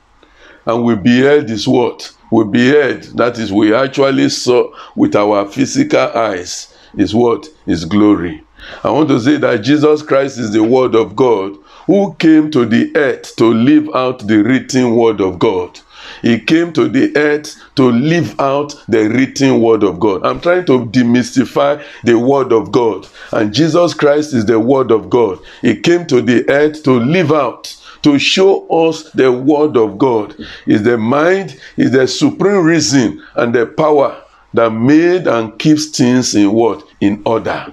[0.65, 2.15] And we beheld his what?
[2.31, 7.47] We beheld, that is, we actually saw with our physical eyes, is what?
[7.65, 8.43] His glory.
[8.83, 12.65] I want to say that Jesus Christ is the Word of God who came to
[12.65, 15.79] the earth to live out the written Word of God.
[16.21, 20.25] He came to the earth to live out the written word of God.
[20.25, 23.07] I'm trying to demystify the word of God.
[23.31, 25.39] And Jesus Christ is the word of God.
[25.61, 30.35] He came to the earth to live out to show us the word of God.
[30.67, 34.21] Is the mind, is the supreme reason and the power
[34.53, 36.85] that made and keeps things in what?
[37.01, 37.65] In order.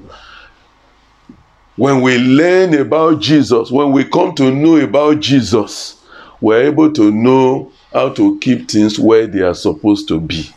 [1.81, 6.05] When we learn about Jesus, when we come to know about Jesus,
[6.38, 10.51] we're able to know how to keep things where they are supposed to be.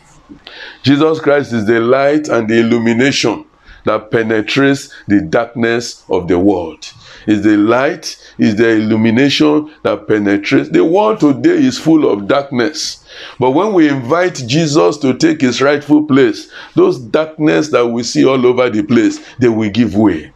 [0.82, 3.46] Jesus Christ is the light and the illumination
[3.86, 6.92] that penetrates the darkness of the world.
[7.26, 10.68] Is the light, is the illumination that penetrates.
[10.68, 13.02] The world today is full of darkness.
[13.40, 18.26] But when we invite Jesus to take his rightful place, those darkness that we see
[18.26, 20.33] all over the place, they will give way.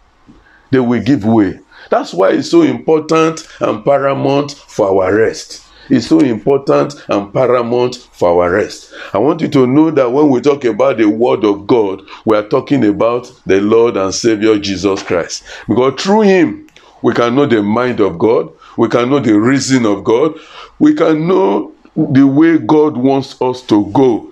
[0.70, 1.60] They will give way.
[1.90, 7.96] That's why it's so important and paramount for our rest It's so important and paramount
[7.96, 8.92] for our rest.
[9.14, 12.36] I want you to know that when we talk about the Word of God, we
[12.36, 15.44] are talking about the Lord and Savior Jesus Christ.
[15.66, 16.66] Because through Him,
[17.00, 20.34] we can know the mind of God, we can know the reason of God,
[20.78, 24.30] we can know the way God wants us to go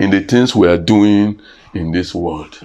[0.00, 1.40] in the things we are doing
[1.74, 2.58] in this world.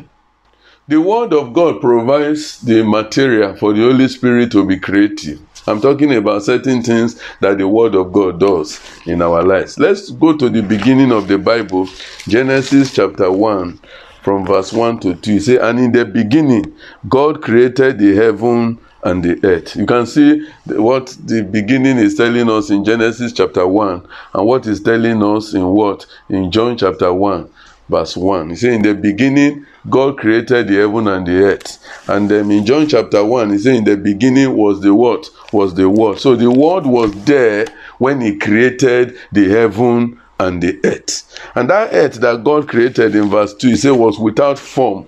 [0.86, 5.40] The Word of God provides the material for the Holy Spirit to be creative.
[5.66, 9.80] I'm talking about certain things that the Word of God does in our lives.
[9.80, 11.88] Let's go to the beginning of the Bible,
[12.28, 13.80] Genesis chapter 1,
[14.24, 15.40] from verse 1 to 2.
[15.40, 16.76] Say, And in the beginning,
[17.08, 19.78] God created the heaven and the earth.
[19.78, 24.66] You can see what the beginning is telling us in Genesis chapter 1 and what
[24.66, 26.06] is telling us in what?
[26.30, 27.50] In John chapter 1,
[27.90, 28.52] verse 1.
[28.52, 31.80] He said, In the beginning, God created the heaven and the earth.
[32.08, 35.30] And then in John chapter 1, he said, In the beginning was the what?
[35.52, 36.20] Was the word.
[36.20, 37.68] So the word was there
[37.98, 41.40] when he created the heaven and the earth.
[41.56, 45.08] And that earth that God created in verse 2, he said, was without form,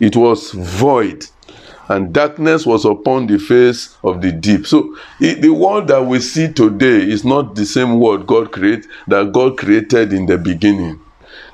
[0.00, 1.26] it was void.
[1.88, 4.66] And darkness was upon the face of the deep.
[4.66, 8.90] So it, the world that we see today is not the same world God created
[9.06, 11.00] that God created in the beginning.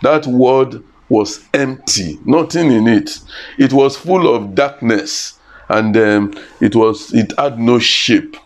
[0.02, 3.20] That world was empty, nothing in it.
[3.58, 5.38] It was full of darkness,
[5.68, 8.36] and um, it was it had no shape.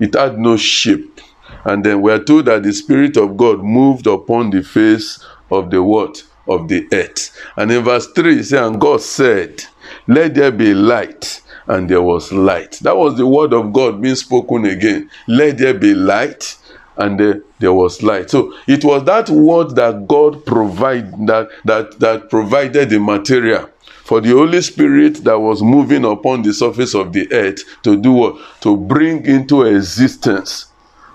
[0.00, 1.20] It had no shape,
[1.64, 5.70] And then we are told that the Spirit of God moved upon the face of
[5.70, 6.22] the what?
[6.48, 7.36] Of the earth.
[7.56, 9.64] And in verse 3, it says, And God said,
[10.06, 11.42] Let there be light.
[11.66, 12.78] And there was light.
[12.82, 15.10] That was the word of God being spoken again.
[15.26, 16.56] Let there be light.
[16.98, 18.30] And there, was light.
[18.30, 23.68] So it was that word that God provide that that that provided the material
[24.04, 28.12] for the Holy Spirit that was moving upon the surface of the earth to do
[28.12, 28.36] what?
[28.60, 30.66] To bring into existence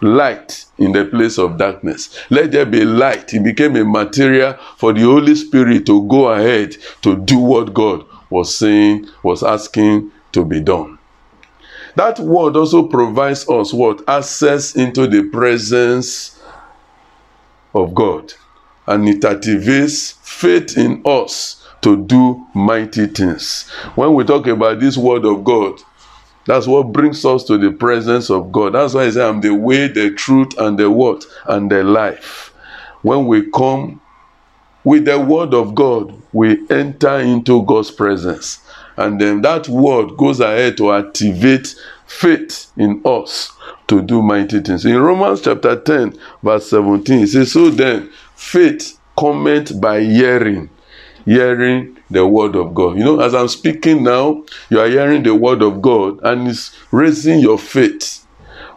[0.02, 2.20] light in the place of darkness.
[2.30, 3.34] Let there be light.
[3.34, 8.06] It became a material for the Holy Spirit to go ahead to do what God
[8.30, 10.98] was saying, was asking to be done.
[11.96, 14.08] That word also provides us what?
[14.08, 16.42] Access into the presence
[17.74, 18.34] of God.
[18.88, 23.70] And it activates faith in us to do mighty things.
[23.96, 25.80] When we talk about this word of God,
[26.46, 28.74] that's what brings us to the presence of God.
[28.74, 31.26] That's why I say I'm the way, the truth, and the what?
[31.48, 32.54] And the life.
[33.04, 34.02] When we come
[34.84, 38.60] with the word of God, we enter into God's presence.
[38.98, 41.76] And then that word goes ahead to activate
[42.06, 43.52] faith in us
[43.88, 44.86] to do mighty things.
[44.86, 50.70] In Romans chapter 10, verse 17, it says, So then, faith cometh by hearing,
[51.26, 52.98] hearing the word of God.
[52.98, 56.76] You know, as I'm speaking now, you are hearing the word of God and it's
[56.92, 58.21] raising your faith.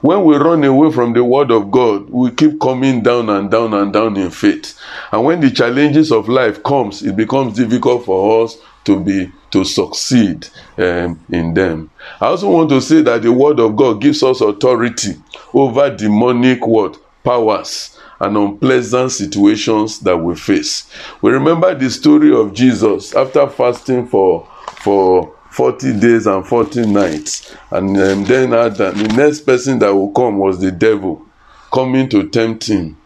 [0.04, 3.72] When we run away from the word of God, we keep coming down and down
[3.72, 4.78] and down in faith.
[5.10, 9.64] And when the challenges of life comes, it becomes difficult for us to be to
[9.64, 10.46] succeed
[10.76, 11.88] um, in them.
[12.20, 15.14] I also want to say that the word of God gives us authority
[15.54, 20.86] over demonic what powers and unpleasant situations that we face.
[21.22, 24.46] We remember the story of Jesus after fasting for
[24.82, 27.54] for 40 days and 40 nights.
[27.70, 31.24] And um, then Adam, the next person that will come was the devil
[31.72, 32.96] coming to tempt him.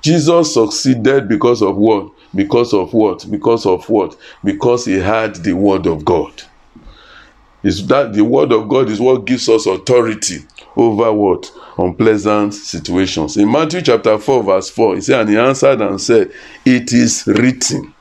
[0.00, 2.10] Jesus succeeded because of what?
[2.34, 3.30] Because of what?
[3.30, 4.16] Because of what?
[4.42, 6.32] Because he had the word of God.
[7.62, 10.38] Is that the word of God is what gives us authority
[10.76, 11.52] over what?
[11.76, 13.36] Unpleasant situations.
[13.36, 16.32] In Matthew chapter 4, verse 4, he said, And he answered and said,
[16.64, 17.92] It is written.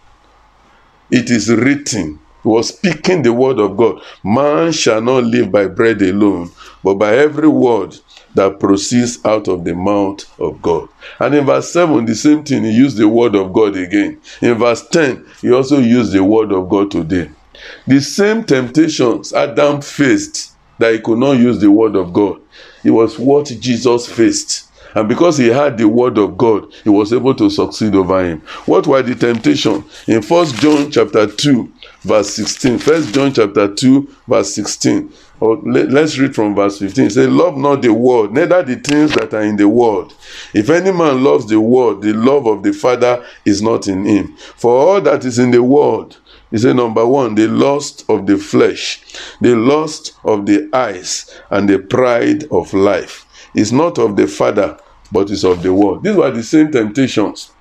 [1.11, 2.21] It is written.
[2.44, 4.02] Was speaking the word of God.
[4.24, 6.52] Man shall not live by bread alone,
[6.84, 7.98] but by every word
[8.36, 10.89] that proceeds out of the mouth of God.
[11.20, 14.20] And in verse 7, the same thing, he used the word of God again.
[14.41, 17.30] In verse 10, he also used the word of God today.
[17.88, 22.41] The same temptations Adam faced that he could not use the word of God.
[22.84, 24.70] It was what Jesus faced.
[24.96, 28.41] And because he had the word of God, he was able to succeed over him.
[28.66, 29.86] What were the temptations?
[30.08, 31.72] In First John chapter 2,
[32.04, 32.80] verse 16.
[32.80, 35.12] First John chapter 2, verse 16.
[35.39, 37.06] Or let, us read from verse 15.
[37.06, 40.16] It says, Love not the world, neither the things that are in the world.
[40.54, 44.36] If any man loves the world, the love of the Father is not in him.
[44.56, 46.18] For all that is in the world,
[46.51, 49.01] he said, number one, the lust of the flesh,
[49.41, 53.26] the lust of the eyes, and the pride of life
[53.56, 54.78] is not of the Father,
[55.12, 56.04] but is of the world.
[56.04, 57.51] These were the same temptations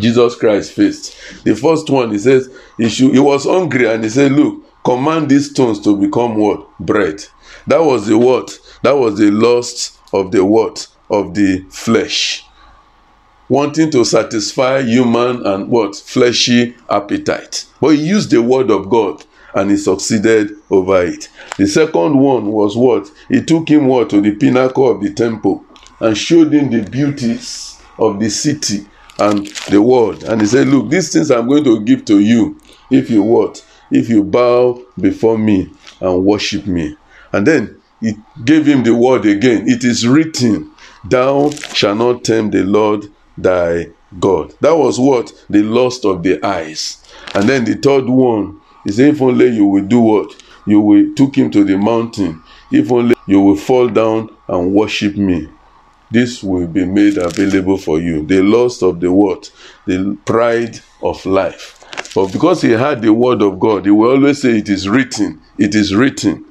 [0.00, 1.16] Jesus Christ faced.
[1.44, 5.28] The first one, he says, he, should, he was hungry and he said, Look, command
[5.30, 6.66] these stones to become what?
[6.78, 7.24] Bread.
[7.66, 8.58] That was the what?
[8.82, 10.86] That was the lust of the what?
[11.10, 12.44] Of the flesh
[13.50, 19.24] wanting to satisfy human and what fleshy appetite but he used the word of god
[19.56, 21.28] and he succeeded over it
[21.58, 25.64] the second one was what he took him what to the pinnacle of the temple
[25.98, 28.86] and showed him the beauties of the city
[29.18, 32.58] and the world and he said look these things i'm going to give to you
[32.90, 36.96] if you what if you bow before me and worship me
[37.32, 40.70] and then he gave him the word again it is written
[41.04, 43.04] thou shalt not tempt the lord
[43.36, 43.86] thy
[44.18, 44.52] God.
[44.60, 45.32] That was what?
[45.48, 47.04] The lust of the eyes.
[47.34, 50.34] And then the third one is if only you will do what?
[50.66, 52.42] You will took him to the mountain.
[52.70, 55.48] If only you will fall down and worship me.
[56.10, 58.26] This will be made available for you.
[58.26, 59.50] The lust of the what?
[59.86, 61.76] The pride of life.
[62.14, 65.40] But because he had the word of God, he will always say, It is written.
[65.58, 66.46] It is written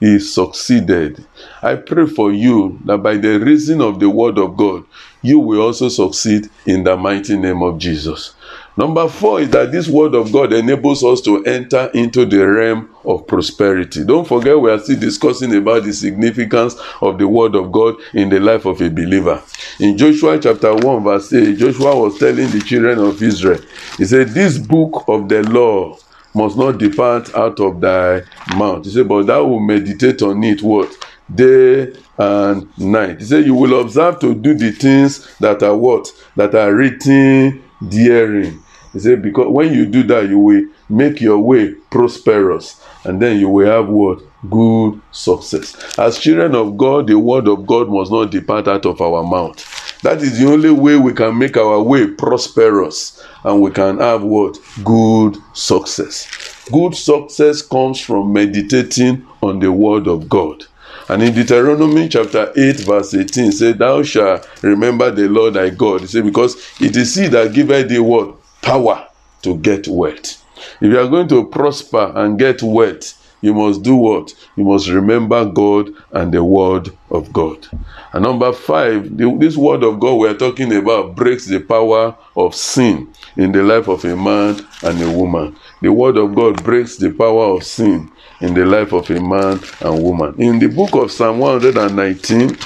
[0.00, 1.26] he succeeded.
[1.62, 4.84] I pray for you that by the reason of the word of God,
[5.22, 8.34] you will also succeed in the mighty name of Jesus.
[8.76, 12.88] Number four is that this word of God enables us to enter into the realm
[13.04, 14.04] of prosperity.
[14.04, 18.28] Don't forget, we are still discussing about the significance of the word of God in
[18.28, 19.42] the life of a believer.
[19.80, 23.60] In Joshua chapter 1, verse 8, Joshua was telling the children of Israel,
[23.98, 25.98] he said, This book of the law
[26.32, 28.22] must not depart out of thy
[28.56, 28.84] mouth.
[28.84, 30.96] He said, But thou will meditate on it what?
[31.32, 33.20] day and night.
[33.20, 36.12] He said, You will observe to do the things that are what?
[36.36, 38.62] That are written therein.
[38.92, 43.38] He said, Because when you do that, you will make your way prosperous, and then
[43.38, 44.20] you will have what?
[44.48, 45.98] Good success.
[45.98, 50.00] As children of God, the word of God must not depart out of our mouth.
[50.02, 54.22] That is the only way we can make our way prosperous and we can have
[54.22, 54.58] what?
[54.82, 56.26] Good success.
[56.72, 60.64] Good success comes from meditating on the word of God.
[61.10, 66.02] And in Deuteronomy chapter 8, verse 18, say, Thou shalt remember the Lord thy God.
[66.02, 68.36] He said, Because it is he that giveth thee what?
[68.62, 69.08] Power
[69.42, 70.40] to get wealth.
[70.80, 74.32] If you are going to prosper and get wealth, you must do what?
[74.54, 77.66] You must remember God and the word of God.
[78.12, 82.54] And number five, the, this word of God we're talking about breaks the power of
[82.54, 85.56] sin in the life of a man and a woman.
[85.82, 89.60] The word of God breaks the power of sin in the life of a man
[89.80, 90.34] and woman.
[90.38, 92.56] In the book of Psalm 119,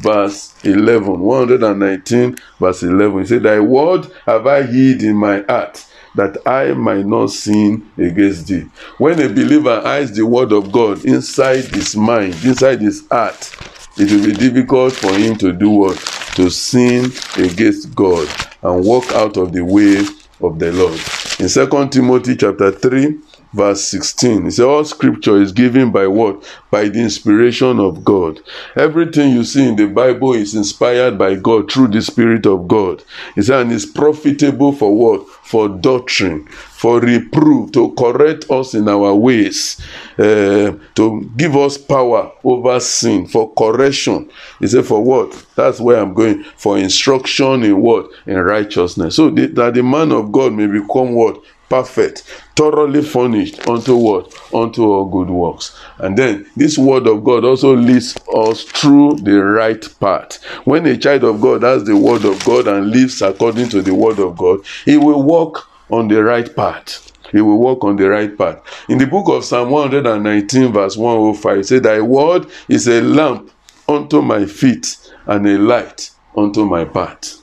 [0.00, 5.84] verse 11, 119, verse 11, he said, Thy word have I hid in my heart
[6.14, 8.66] that I might not sin against thee.
[8.98, 13.56] When a believer hides the word of God inside his mind, inside his heart,
[13.96, 15.96] it will be difficult for him to do what?
[16.36, 18.28] To sin against God
[18.62, 19.98] and walk out of the way
[20.40, 20.98] of the Lord.
[21.38, 23.18] In 2 Timothy chapter 3,
[23.52, 24.46] verse 16.
[24.46, 26.44] It says, All scripture is given by what?
[26.70, 28.40] By the inspiration of God.
[28.76, 33.02] Everything you see in the Bible is inspired by God through the Spirit of God.
[33.36, 35.28] It says, and it's profitable for what?
[35.28, 39.80] For doctrine, for reproof, to correct us in our ways,
[40.18, 44.30] uh, to give us power over sin, for correction.
[44.60, 45.44] He said, For what?
[45.56, 46.44] That's where I'm going.
[46.56, 48.10] For instruction in what?
[48.26, 49.16] In righteousness.
[49.16, 51.42] So that the man of God may become what?
[51.70, 52.24] perfect,
[52.60, 54.34] thoroughly furnished unto what?
[54.52, 55.80] Unto all good works.
[55.96, 60.44] And then this word of God also leads us through the right path.
[60.66, 63.94] When a child of God has the word of God and lives according to the
[63.94, 67.10] word of God, he will walk on the right path.
[67.32, 68.60] He will walk on the right path.
[68.90, 73.50] In the book of Psalm 119, verse 105, it said, Thy word is a lamp
[73.88, 77.40] unto my feet and a light unto my path.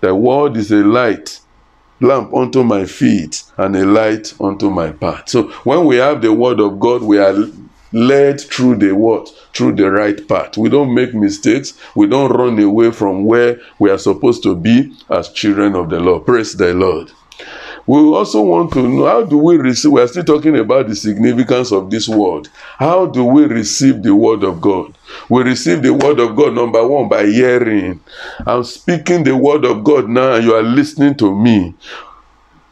[0.00, 1.38] Thy word is a light
[2.00, 5.28] lamp unto my feet and a light unto my path.
[5.28, 7.34] So when we have the word of God, we are
[7.92, 9.28] led through the what?
[9.54, 10.56] Through the right path.
[10.56, 11.74] We don't make mistakes.
[11.96, 16.00] We don't run away from where we are supposed to be as children of the
[16.00, 16.26] Lord.
[16.26, 17.12] Praise the Lord.
[17.88, 20.94] We also want to know how do we receive, we are still talking about the
[20.94, 22.46] significance of this word.
[22.76, 24.94] How do we receive the word of God?
[25.30, 27.98] We receive the word of God, number one, by hearing.
[28.46, 31.74] I'm speaking the word of God now, and you are listening to me.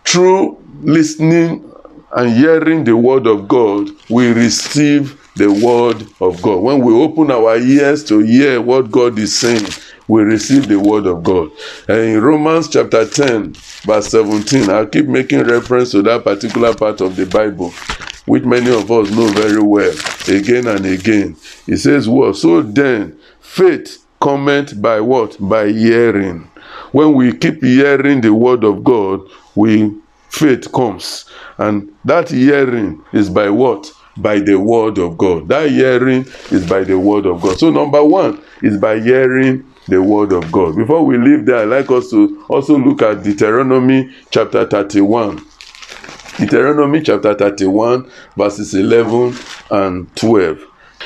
[0.05, 1.73] Through listening
[2.15, 6.59] and hearing the word of God, we receive the word of God.
[6.59, 9.67] When we open our ears to hear what God is saying,
[10.09, 11.51] we receive the word of God.
[11.89, 17.01] And in Romans chapter 10, verse 17, I'll keep making reference to that particular part
[17.01, 17.71] of the Bible,
[18.27, 19.95] which many of us know very well,
[20.29, 21.37] again and again.
[21.67, 22.37] It says, What?
[22.37, 25.37] So then, faith cometh by what?
[25.41, 26.51] By hearing.
[26.93, 29.21] When we keep hearing the word of God,
[29.55, 29.93] we
[30.29, 31.25] faith comes.
[31.59, 33.91] And that hearing is by what?
[34.17, 35.49] By the word of God.
[35.49, 37.59] That hearing is by the word of God.
[37.59, 40.77] So, number one is by hearing the word of God.
[40.77, 45.45] Before we leave there, I'd like us to also look at Deuteronomy chapter 31.
[46.39, 49.35] Deuteronomy chapter 31, verses 11
[49.71, 50.61] and 12.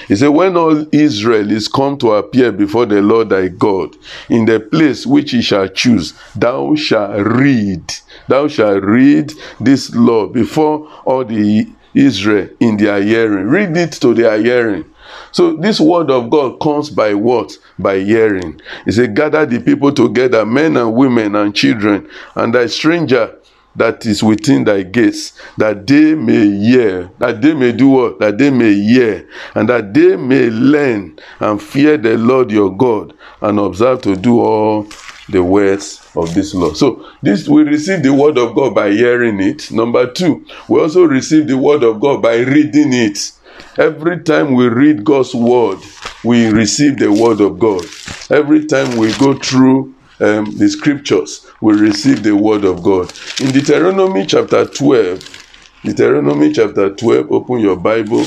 [0.08, 3.96] He said, When all Israel is come to appear before the Lord thy God,
[4.28, 7.92] in the place which he shall choose, thou shalt read,
[8.28, 13.46] thou shalt read this law before all the Israel in their hearing.
[13.48, 14.84] Read it to their hearing.
[15.32, 17.56] So this word of God comes by what?
[17.78, 18.60] By hearing.
[18.84, 23.36] He said, Gather the people together, men and women and children, and thy stranger
[23.76, 28.18] that is within thy gates, that they may hear, that they may do what?
[28.18, 33.14] That they may hear, and that they may learn and fear the Lord your God,
[33.40, 34.86] and observe to do all
[35.28, 36.72] the words of this law.
[36.72, 39.70] So this we receive the word of God by hearing it.
[39.70, 43.32] Number two, we also receive the word of God by reading it.
[43.80, 45.78] Every time we read God's word,
[46.22, 47.82] we receive the word of God.
[48.30, 53.10] Every time we go through um, the scriptures, we receive the word of God.
[53.40, 58.20] In Deuteronomy chapter 12, Deuteronomy chapter 12, open your Bible,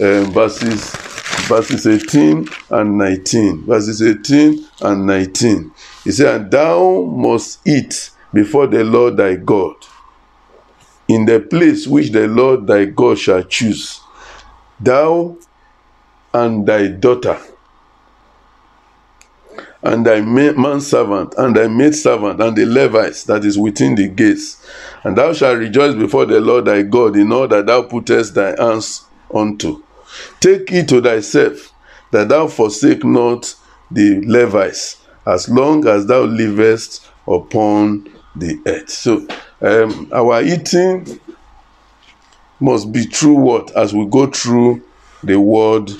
[0.00, 0.90] um, verses
[1.46, 3.66] verses 18 and 19.
[3.66, 5.74] Verses 18 and 19.
[6.04, 9.74] He said, And thou must eat before the Lord thy God
[11.06, 14.00] in the place which the Lord thy God shall choose.
[14.80, 15.36] Thou
[16.32, 17.38] and thy daughter,
[19.82, 24.64] and thy manservant, and thy maidservant, and the Levites that is within the gates.
[25.04, 28.54] And thou shalt rejoice before the Lord thy God in all that thou puttest thy
[28.62, 29.04] hands
[29.34, 29.82] unto.
[30.40, 31.72] Take heed to thyself
[32.10, 33.54] that thou forsake not
[33.90, 38.90] the Levites, as long as thou livest upon the earth.
[38.90, 39.26] So,
[39.62, 41.20] um, our eating
[42.60, 43.74] must be true what?
[43.76, 44.82] As we go through
[45.22, 45.90] the word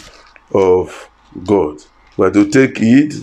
[0.55, 1.11] of
[1.45, 1.77] God.
[2.17, 3.15] We But to take heed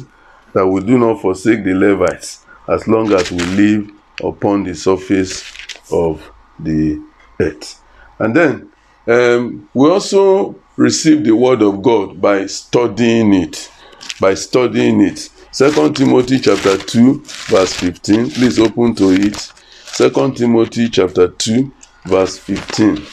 [0.54, 3.92] that we do not forsake the Levites as long as we live
[4.24, 5.44] upon the surface
[5.92, 7.02] of the
[7.40, 7.82] earth.
[8.20, 8.72] And then
[9.08, 13.72] um, we also receive the word of God by studying it.
[14.20, 15.30] By studying it.
[15.52, 18.32] Second Timothy chapter 2, verse 15.
[18.32, 19.36] Please open to it.
[19.86, 21.72] Second Timothy chapter 2,
[22.06, 23.06] verse 15.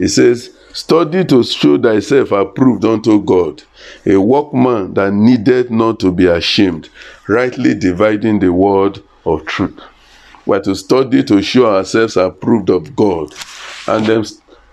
[0.00, 3.62] It says, Study to show thyself approved unto God,
[4.06, 6.88] a workman that needed not to be ashamed,
[7.28, 9.78] rightly dividing the word of truth.
[10.46, 13.34] We are to study to show ourselves approved of God.
[13.86, 14.24] And then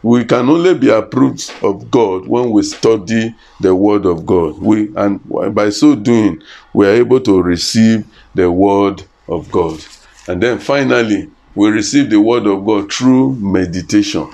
[0.02, 4.60] we can only be approved of God when we study the word of God.
[4.60, 5.20] We and
[5.54, 6.42] by so doing,
[6.74, 9.84] we are able to receive the word of God.
[10.30, 14.32] And then finally, we receive the word of God through meditation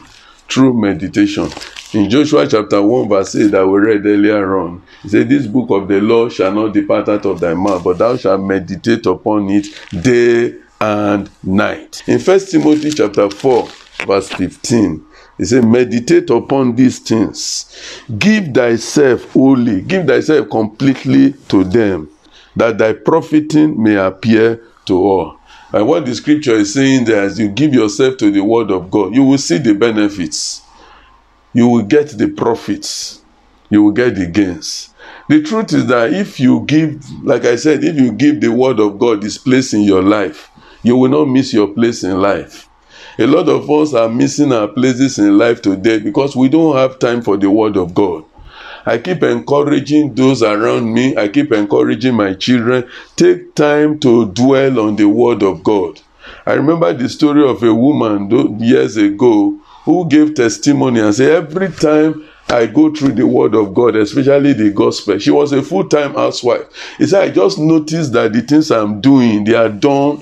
[0.54, 1.50] through meditation.
[1.94, 5.72] In Joshua chapter 1, verse 8 that we read earlier on, he said, This book
[5.72, 9.50] of the law shall not depart out of thy mouth, but thou shalt meditate upon
[9.50, 9.66] it
[10.04, 12.04] day and night.
[12.08, 13.68] In First Timothy chapter 4,
[14.06, 15.04] verse 15,
[15.40, 18.06] he said, Meditate upon these things.
[18.20, 22.10] Give thyself wholly, give thyself completely to them,
[22.56, 25.40] that thy profiting may appear to all.
[25.74, 28.92] And what the scripture is saying there, as you give yourself to the word of
[28.92, 30.62] God, you will see the benefits.
[31.52, 33.22] You will get the profits.
[33.72, 34.90] You will get the gains.
[35.30, 38.80] The truth is that if you give, like I said, if you give the word
[38.80, 40.52] of God this place in your life,
[40.84, 42.70] you will not miss your place in life.
[43.18, 47.00] A lot of us are missing our places in life today because we don't have
[47.00, 48.26] time for the word of God.
[48.86, 51.16] I keep encouraging those around me.
[51.16, 52.90] I keep encouraging my children.
[53.16, 56.02] Take time to dwell on the Word of God.
[56.46, 58.30] I remember the story of a woman
[58.60, 63.74] years ago who gave testimony and said, Every time I go through the Word of
[63.74, 66.68] God, especially the gospel, she was a full time housewife.
[66.98, 70.18] He said, I just noticed that the things I'm doing, they are done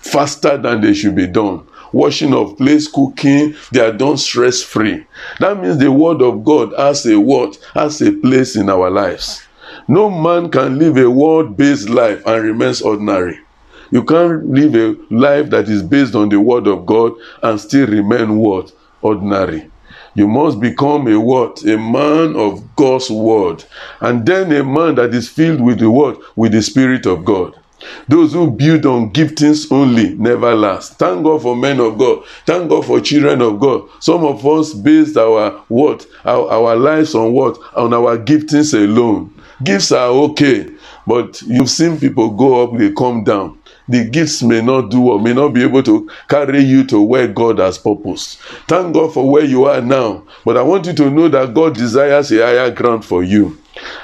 [0.00, 5.04] faster than they should be done washing of plates, cooking, they are done stress free.
[5.40, 9.42] That means the word of God has a word, has a place in our lives.
[9.88, 13.38] No man can live a word based life and remains ordinary.
[13.90, 17.12] You can't live a life that is based on the word of God
[17.42, 18.72] and still remain what?
[19.02, 19.70] Ordinary.
[20.14, 21.62] You must become a what?
[21.64, 23.64] A man of God's word.
[24.00, 27.58] And then a man that is filled with the word, with the Spirit of God.
[28.08, 30.98] Those who build on giftings only never last.
[30.98, 32.24] Thank God for men of God.
[32.46, 33.88] Thank God for children of God.
[34.00, 36.06] Some of us based our what?
[36.24, 37.58] Our, our lives on what?
[37.76, 39.34] On our giftings alone.
[39.62, 40.68] Gifts are okay,
[41.06, 43.58] but you've seen people go up, they come down.
[43.88, 47.28] The gifts may not do or may not be able to carry you to where
[47.28, 48.38] God has purposed.
[48.68, 50.24] Thank God for where you are now.
[50.44, 53.58] But I want you to know that God desires a higher ground for you.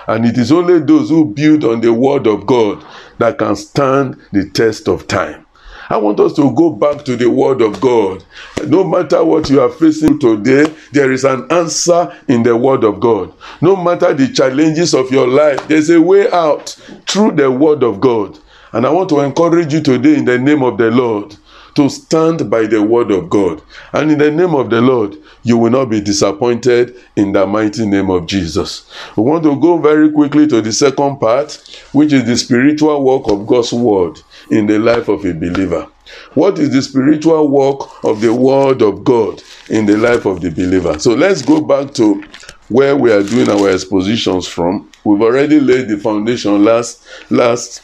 [0.07, 2.85] And it is only those who build on the word of God
[3.19, 5.47] that can stand the test of time.
[5.91, 8.23] I want us to go back to the Word of God.
[8.67, 13.01] No matter what you are facing today, there is an answer in the Word of
[13.01, 13.33] God.
[13.63, 16.69] No matter the challenges of your life, there's a way out
[17.07, 18.39] through the Word of God.
[18.73, 21.35] And I want to encourage you today in the name of the Lord
[21.79, 23.63] to stand by the word of God.
[23.93, 27.87] And in the name of the Lord, you will not be disappointed in the mighty
[27.87, 28.91] name of Jesus.
[29.17, 31.53] We want to go very quickly to the second part,
[31.93, 34.21] which is the spiritual work of God's word
[34.51, 35.87] in the life of a believer.
[36.35, 40.51] What is the spiritual work of the word of God in the life of the
[40.51, 40.99] believer?
[40.99, 42.25] So let's go back to
[42.71, 44.91] where we are doing our expositions from.
[45.05, 47.83] We've already laid the foundation last last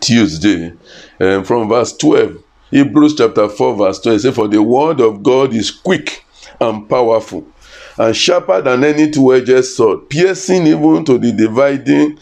[0.00, 0.72] Tuesday
[1.20, 5.54] um, from verse 12 Hebrews chapter 4, verse 12 says, For the word of God
[5.54, 6.26] is quick
[6.60, 7.46] and powerful,
[7.96, 12.18] and sharper than any two-edged sword, piercing even to the dividing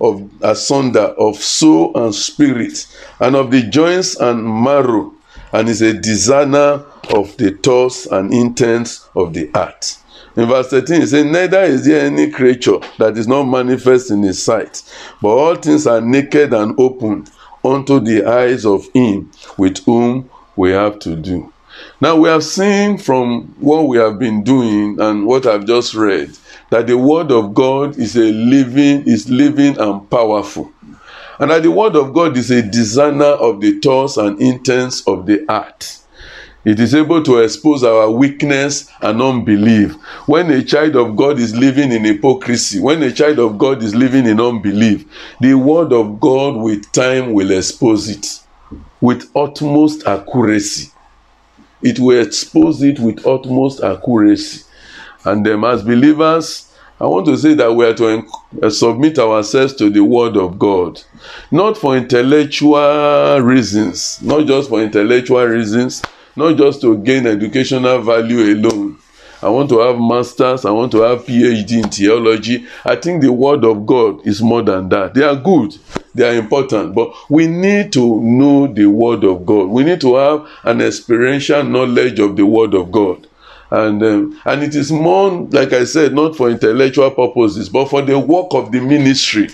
[0.00, 2.86] of asunder of soul and spirit,
[3.20, 5.12] and of the joints and marrow,
[5.52, 9.98] and is a discerner of the thoughts and intents of the heart.
[10.34, 14.22] In verse 13, he says, Neither is there any creature that is not manifest in
[14.22, 14.82] his sight,
[15.20, 17.26] but all things are naked and open
[17.64, 21.52] unto the eyes of him with whom we have to do.
[22.00, 26.36] Now we have seen from what we have been doing and what I've just read
[26.70, 30.72] that the word of God is a living, is living and powerful.
[31.38, 35.26] And that the word of God is a designer of the thoughts and intents of
[35.26, 35.98] the heart.
[36.64, 39.94] It is able to expose our weakness and unbelief.
[40.26, 43.94] When a child of God is living in hypocrisy, when a child of God is
[43.94, 45.04] living in unbelief,
[45.40, 48.40] the word of God with time will expose it
[49.00, 50.92] with utmost accuracy.
[51.82, 54.64] It will expose it with utmost accuracy.
[55.24, 58.24] And um, as believers, I want to say that we are to
[58.62, 61.02] uh, submit ourselves to the Word of God,
[61.50, 66.02] not for intellectual reasons, not just for intellectual reasons,
[66.36, 68.98] not just to gain educational value alone.
[69.42, 72.64] I want to have masters, I want to have PhD in theology.
[72.84, 75.14] I think the word of God is more than that.
[75.14, 75.76] They are good,
[76.14, 79.68] they are important, but we need to know the word of God.
[79.68, 83.26] We need to have an experiential knowledge of the word of God.
[83.72, 88.02] And um, and it is more, like I said, not for intellectual purposes, but for
[88.02, 89.48] the work of the ministry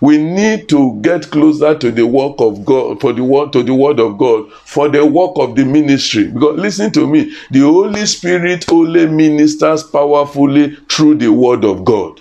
[0.00, 3.74] we need to get closer to the work of God, for the word to the
[3.74, 6.28] word of God, for the work of the ministry.
[6.28, 12.20] Because listen to me, the Holy Spirit only ministers powerfully through the word of God.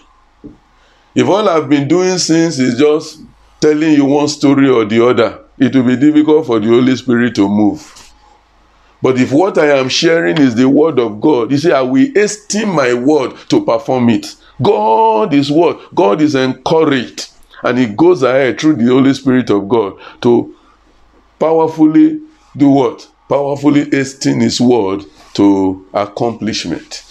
[1.13, 3.21] If all I've been doing since is just
[3.59, 7.35] telling you one story or the other, it will be difficult for the Holy Spirit
[7.35, 8.01] to move.
[9.01, 12.07] But if what I am sharing is the word of God, you see, I will
[12.17, 14.35] esteem my word to perform it.
[14.61, 15.93] God is what?
[15.93, 17.29] God is encouraged
[17.65, 20.55] and he goes ahead through the Holy Spirit of God to
[21.39, 22.21] powerfully
[22.55, 23.09] do what?
[23.27, 25.03] Powerfully hasten his word
[25.33, 27.03] to accomplishment.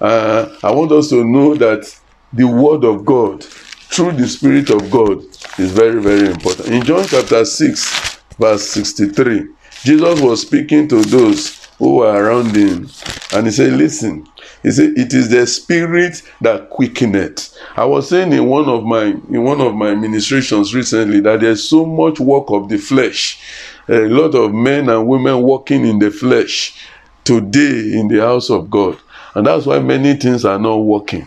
[0.00, 1.96] Uh, I want us to know that
[2.32, 5.22] the word of God through the Spirit of God
[5.58, 6.68] is very, very important.
[6.68, 9.46] In John chapter 6, verse 63,
[9.84, 12.88] Jesus was speaking to those who were around him,
[13.32, 14.26] and he said, Listen,
[14.62, 17.56] he said, It is the spirit that quickeneth.
[17.76, 21.68] I was saying in one of my in one of my ministrations recently that there's
[21.68, 23.40] so much work of the flesh.
[23.88, 26.76] A lot of men and women working in the flesh
[27.24, 28.98] today in the house of God.
[29.34, 31.26] And that's why many things are not working.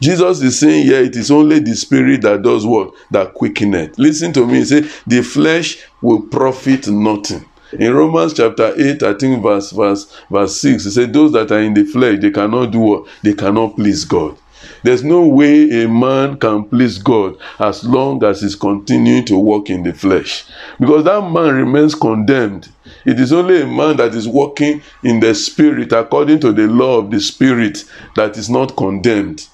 [0.00, 2.94] Jesus is saying here it is only the spirit that does what?
[3.10, 3.98] That quickeneth.
[3.98, 4.58] Listen to me.
[4.58, 7.44] He said, the flesh will profit nothing.
[7.72, 11.60] In Romans chapter 8, I think verse verse verse 6, he said, Those that are
[11.60, 13.06] in the flesh, they cannot do what?
[13.22, 14.38] They cannot please God.
[14.82, 19.70] There's no way a man can please God as long as he's continuing to walk
[19.70, 20.44] in the flesh.
[20.78, 22.68] Because that man remains condemned.
[23.04, 26.98] It is only a man that is walking in the spirit according to the law
[26.98, 27.84] of the spirit
[28.16, 29.46] that is not condemned.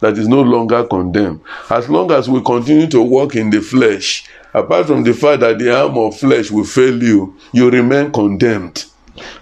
[0.00, 1.40] That is no longer condemned.
[1.70, 5.58] As long as we continue to walk in the flesh, apart from the fact that
[5.58, 8.86] the arm of flesh will fail you, you remain condemned.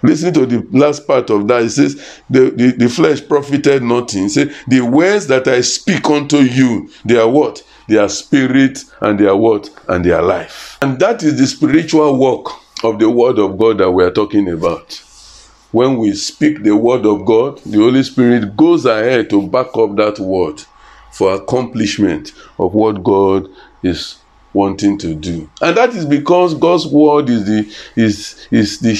[0.01, 1.63] Listen to the last part of that.
[1.63, 1.95] It says,
[2.29, 4.29] the, the, the flesh profited nothing.
[4.29, 7.63] Say, the words that I speak unto you, they are what?
[7.87, 9.69] They are spirit and they are what?
[9.87, 10.77] And they are life.
[10.81, 12.47] And that is the spiritual work
[12.83, 15.01] of the word of God that we are talking about.
[15.71, 19.95] When we speak the word of God, the Holy Spirit goes ahead to back up
[19.95, 20.61] that word
[21.11, 23.47] for accomplishment of what God
[23.81, 24.17] is
[24.53, 25.49] wanting to do.
[25.61, 28.95] And that is because God's word is the is is the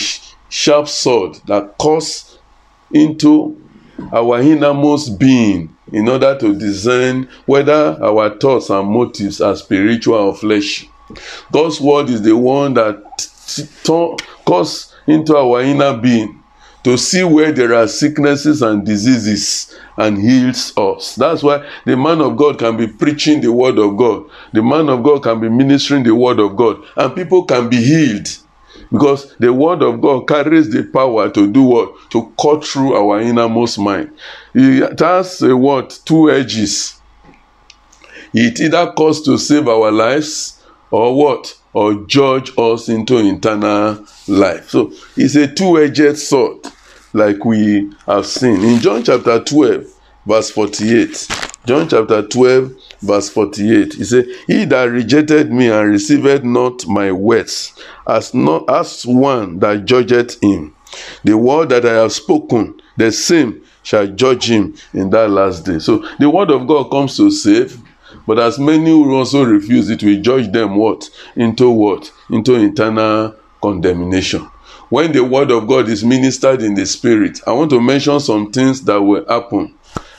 [0.49, 2.37] sharp sword that cuts
[2.91, 3.59] into
[4.11, 10.35] our innermost being in order to discern whether our thoughts and motives are spiritual or
[10.35, 10.89] fleshy.
[11.51, 13.03] God's word is the one that
[14.45, 16.42] cuts into our inner being
[16.83, 21.15] to see where there are sicknesses and diseases and heals us.
[21.15, 24.29] That's why the man of God can be preaching the word of God.
[24.51, 27.77] The man of God can be ministering the word of God and people can be
[27.77, 28.27] healed
[28.91, 31.93] because the word of God carries the power to do what?
[32.11, 34.11] To cut through our innermost mind.
[34.53, 35.99] It has a what?
[36.05, 36.99] Two edges.
[38.33, 40.62] It either costs to save our lives
[40.93, 41.57] or what?
[41.73, 44.69] Or judge us into eternal life.
[44.69, 46.67] So it's a two-edged sword
[47.13, 48.63] like we have seen.
[48.63, 49.85] In John chapter 12,
[50.27, 51.27] verse 48,
[51.65, 57.11] John chapter 12, verse 48, he said, He that rejected me and received not my
[57.11, 57.73] words,
[58.07, 60.75] as not as one that judgeth him.
[61.23, 65.79] The word that I have spoken, the same shall judge him in that last day.
[65.79, 67.81] So the word of God comes to save,
[68.25, 71.09] but as many who also refuse it, will judge them what?
[71.35, 72.11] Into what?
[72.29, 74.49] Into eternal condemnation
[74.93, 78.51] when the word of God is ministered in the spirit, I want to mention some
[78.51, 79.73] things that will happen.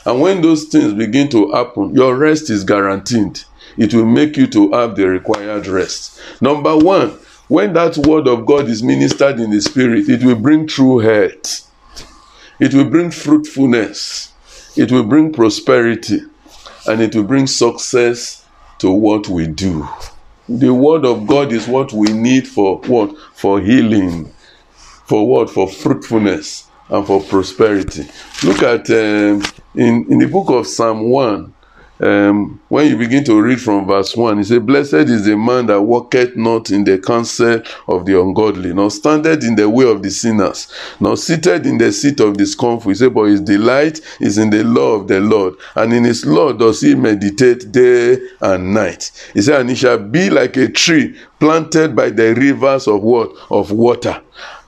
[0.05, 3.39] And when those things begin to happen, your rest is guaranteed.
[3.77, 6.19] It will make you to have the required rest.
[6.41, 7.11] Number one,
[7.47, 11.71] when that word of God is ministered in the spirit, it will bring true health.
[12.59, 14.33] It will bring fruitfulness.
[14.75, 16.19] it will bring prosperity
[16.87, 18.45] and it will bring success
[18.79, 19.87] to what we do.
[20.47, 23.15] The word of God is what we need for what?
[23.33, 24.31] For healing.
[25.07, 25.49] For what?
[25.49, 28.07] For fruitfulness and for prosperity.
[28.43, 29.41] Look at um,
[29.75, 31.54] in, in the book of Psalm 1,
[31.99, 35.67] um, when you begin to read from verse 1, he said, Blessed is the man
[35.67, 40.03] that walketh not in the counsel of the ungodly, nor standeth in the way of
[40.03, 42.89] the sinners, nor seated in the seat of the scornful.
[42.89, 46.25] He said, But his delight is in the law of the Lord, and in his
[46.25, 49.11] law does he meditate day and night.
[49.33, 53.31] He said, And he shall be like a tree planted by the rivers of what?
[53.49, 54.21] Of water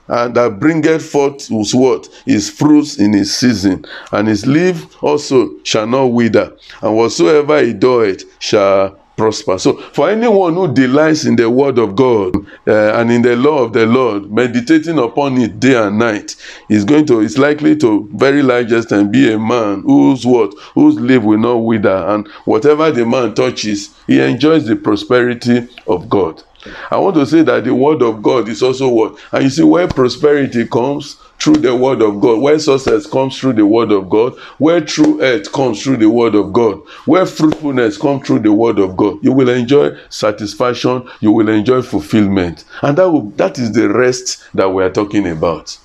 [0.08, 5.50] and that bringeth forth his what his fruits in his season and his leaf also
[5.64, 9.58] shall not wither and whatsoever he doeth shall prosper.
[9.58, 12.36] So for anyone who delights in the word of god
[12.66, 16.36] uh, and in the law of the lord meditating upon it day and night
[16.70, 20.94] is going to is likely to very large extent be a man whose what whose
[21.00, 26.42] leaf will not wither and whatever the man touches he enjoys the prosperity of god
[26.90, 29.18] I want to say that the word of God is also what?
[29.32, 33.54] And you see, where prosperity comes through the word of God, where success comes through
[33.54, 37.96] the word of God, where true earth comes through the word of God, where fruitfulness
[37.96, 42.64] comes through the word of God, you will enjoy satisfaction, you will enjoy fulfillment.
[42.82, 45.78] And that, will, that is the rest that we are talking about.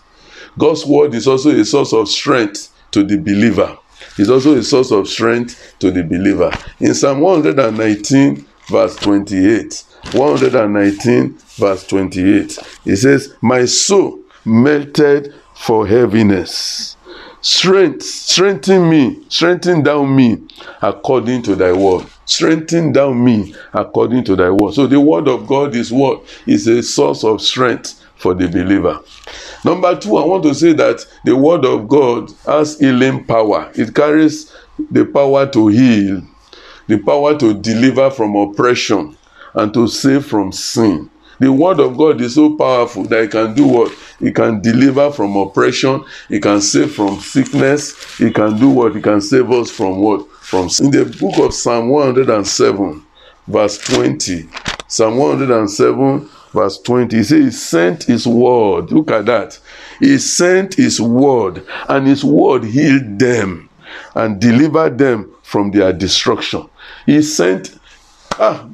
[0.58, 3.78] God's word is also a source of strength to the believer.
[4.18, 6.52] It's also a source of strength to the believer.
[6.80, 16.98] In Psalm 119, verse 28, 119 verse 28 it says my soul melted for heaviness.
[17.42, 20.38] Strength strengthen me strengthen down me
[20.82, 22.06] according to thy word.
[22.26, 24.74] Strengthen down me according to thy word.
[24.74, 26.24] So the word of god is what?
[26.46, 29.00] Is a source of strength for the believer.
[29.66, 33.72] Number two i want to say that the word of god has healing power.
[33.76, 34.54] It carries
[34.92, 36.22] the power to heal
[36.88, 39.18] the power to deliver from oppression
[39.54, 41.10] and to save from sin.
[41.40, 43.92] The word of God is so powerful that it can do what?
[44.22, 48.96] It can deliver from oppression, it can save from sickness, it can do what?
[48.96, 50.30] It can save us from what?
[50.32, 50.86] From sin.
[50.86, 53.04] In the book of Psalm 107,
[53.48, 54.48] verse 20,
[54.88, 58.92] Psalm 107, verse 20, he says, He sent His word.
[58.92, 59.60] Look at that.
[60.00, 63.70] He sent His word, and His word healed them
[64.16, 66.70] and delivered them from their destruction.
[67.06, 67.78] He sent
[68.40, 68.68] Ah,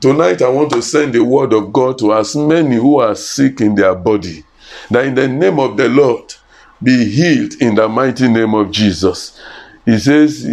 [0.00, 3.60] tonight I want to send the word of God to as many who are sick
[3.60, 4.44] in their body.
[4.90, 6.34] That in the name of the Lord
[6.82, 9.40] be healed in the mighty name of Jesus.
[9.84, 10.44] He says,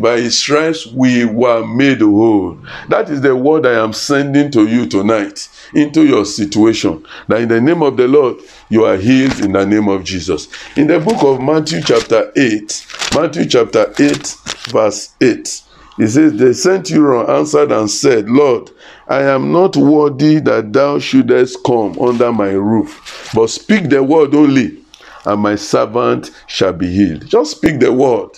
[0.00, 2.58] by his stripes we were made whole.
[2.88, 7.06] That is the word I am sending to you tonight into your situation.
[7.28, 8.38] That in the name of the Lord,
[8.70, 10.48] you are healed in the name of Jesus.
[10.76, 14.36] In the book of Matthew, chapter 8, Matthew chapter 8,
[14.70, 15.63] verse 8.
[15.96, 18.70] He says, The centurion answered and said, Lord,
[19.08, 24.34] I am not worthy that thou shouldest come under my roof, but speak the word
[24.34, 24.78] only,
[25.24, 27.26] and my servant shall be healed.
[27.28, 28.30] Just speak the word,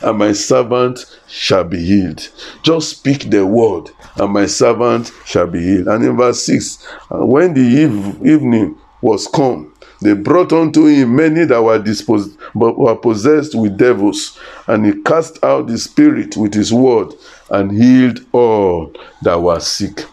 [0.00, 2.28] and my servant shall be healed.
[2.62, 5.88] Just speak the word, and my servant shall be healed.
[5.88, 9.71] And in verse 6, when the eve- evening was come,
[10.02, 15.42] they brought unto him many that were disposed, were possessed with devils, and he cast
[15.44, 17.12] out the spirit with his word
[17.50, 18.92] and healed all
[19.22, 20.04] that were sick.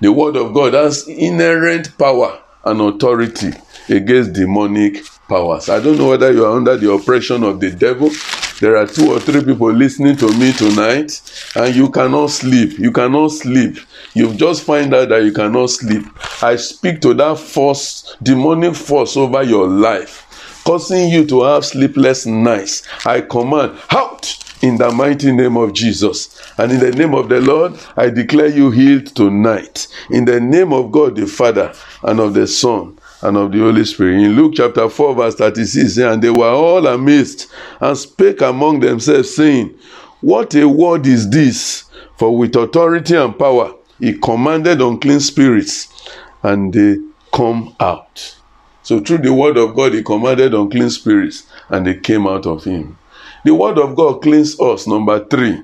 [0.00, 3.52] The word of God has inherent power and authority
[3.88, 5.68] against demonic powers.
[5.68, 8.10] I don't know whether you are under the oppression of the devil.
[8.60, 11.20] There are two or three people listening to me tonight,
[11.56, 12.78] and you cannot sleep.
[12.78, 13.78] You cannot sleep.
[14.14, 16.04] You've just find out that you cannot sleep.
[16.42, 22.26] I speak to that force, demonic force over your life, causing you to have sleepless
[22.26, 22.84] nights.
[23.04, 26.40] I command out in the mighty name of Jesus.
[26.56, 29.88] And in the name of the Lord, I declare you healed tonight.
[30.10, 33.84] In the name of God the Father and of the Son and of the Holy
[33.84, 34.22] Spirit.
[34.22, 37.50] In Luke chapter 4, verse 36, and they were all amazed
[37.80, 39.74] and spake among themselves, saying,
[40.20, 41.84] What a word is this!
[42.18, 45.88] For with authority and power he commanded unclean spirits,
[46.42, 46.98] and they
[47.32, 48.36] come out.
[48.82, 52.64] So through the word of God, he commanded unclean spirits, and they came out of
[52.64, 52.98] him.
[53.44, 54.86] The word of God cleans us.
[54.86, 55.62] Number three,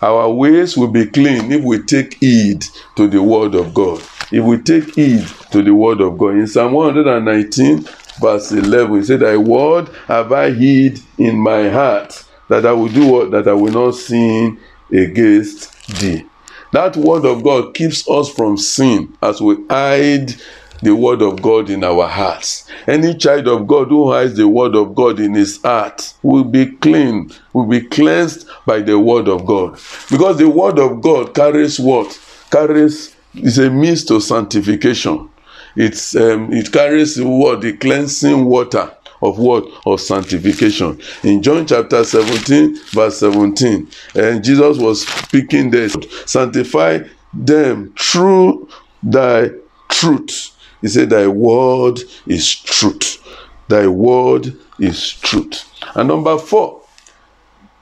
[0.00, 2.64] our ways will be clean if we take heed
[2.96, 4.00] to the word of God.
[4.32, 6.34] If we take heed to the word of God.
[6.34, 7.84] In Psalm 119,
[8.20, 12.88] verse 11, he said, Thy word have I hid in my heart, that I will
[12.88, 13.30] do what?
[13.32, 14.58] That I will not sin
[14.92, 16.24] against thee.
[16.72, 20.34] That word of God keeps us from sin as we hide
[20.82, 22.70] the word of God in our hearts.
[22.86, 26.66] Any child of God who has the word of God in his heart will be
[26.66, 29.78] clean, will be cleansed by the word of God.
[30.10, 32.18] Because the word of God carries what?
[32.50, 35.28] Carries is a means to sanctification.
[35.76, 39.66] It's um, it carries the word, the cleansing water of what?
[39.86, 41.00] Of sanctification.
[41.22, 45.88] In John chapter 17, verse 17, and Jesus was speaking there,
[46.26, 47.00] sanctify
[47.32, 48.68] them through
[49.02, 49.50] thy
[49.88, 50.56] truth.
[50.80, 53.22] He said, Thy word is truth.
[53.68, 55.66] Thy word is truth.
[55.94, 56.80] And number four,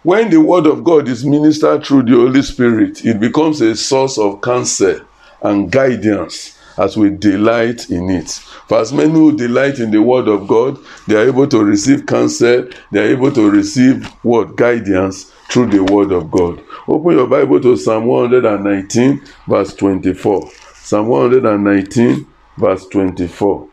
[0.03, 4.19] when the word of God is ministered through the Holy Spirit, it becomes a source
[4.19, 5.01] of counsel
[5.43, 8.31] and guidance as we delight in it.
[8.69, 12.07] For as many who delight in the word of God, they are able to receive
[12.07, 16.63] counsel, they are able to receive what guidance through the word of God.
[16.87, 20.51] Open your Bible to Psalm 119, verse 24.
[20.75, 22.27] Psalm 119,
[22.57, 23.69] verse 24.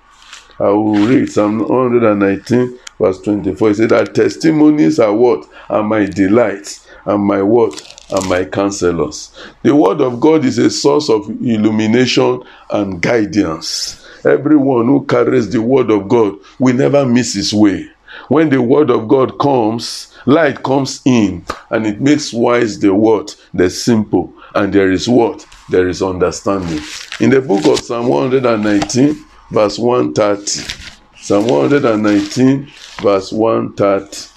[0.59, 3.69] I will read Psalm 119, verse 24.
[3.69, 5.47] It says that testimonies are what?
[5.69, 7.95] Are my delights, and my what?
[8.11, 9.31] and my counselors.
[9.63, 14.05] The word of God is a source of illumination and guidance.
[14.25, 17.87] Everyone who carries the word of God will never miss his way.
[18.27, 23.33] When the word of God comes, light comes in and it makes wise the word,
[23.53, 25.45] the simple, and there is what?
[25.69, 26.81] There is understanding.
[27.19, 30.73] In the book of Psalm 119, verse 130,
[31.17, 34.34] Psalm 119, verse 130.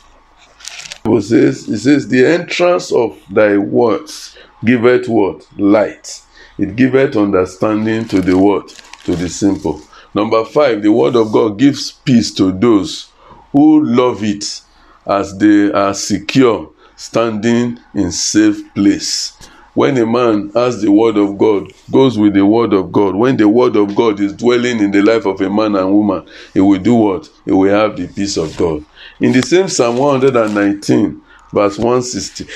[1.09, 5.48] Bible says, it says, the entrance of thy words giveth what?
[5.59, 6.20] Light.
[6.59, 8.68] It giveth understanding to the word,
[9.04, 9.80] to the simple.
[10.12, 13.11] Number five, the word of God gives peace to those
[13.52, 14.61] who love it
[15.06, 19.32] as they are secure, standing in safe place.
[19.72, 23.38] When a man has the word of God, goes with the word of God, when
[23.38, 26.61] the word of God is dwelling in the life of a man and woman, he
[26.61, 27.30] will do what?
[27.46, 28.84] He will have the peace of God.
[29.20, 31.20] In the same Psalm 119,
[31.52, 32.46] verse 160,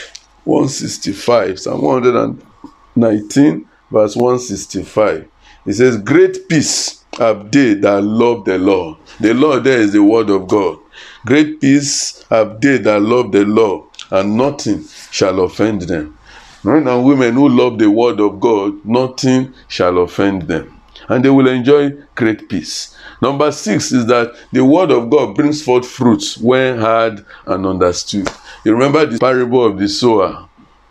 [0.44, 5.28] 165, Psalm 119, verse 165,
[5.66, 8.98] it says, Great peace have they that love the Lord.
[9.18, 10.78] The Lord there is the word of God.
[11.26, 16.16] Great peace have they that love the Lord, and nothing shall offend them.
[16.62, 20.80] Men and women who love the word of God, nothing shall offend them.
[21.08, 22.91] And they will enjoy great peace.
[23.22, 28.28] Number six is that the word of God brings forth fruits when heard and understood.
[28.64, 30.48] You remember the parable of the sower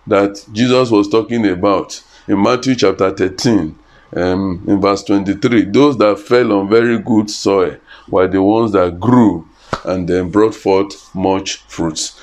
[0.08, 3.78] that Jesus was talking about in Matthew chapter 13,
[4.16, 5.66] um, in verse 23.
[5.66, 7.76] Those that fell on very good soil
[8.08, 9.46] were the ones that grew
[9.84, 12.18] and then brought forth much fruits.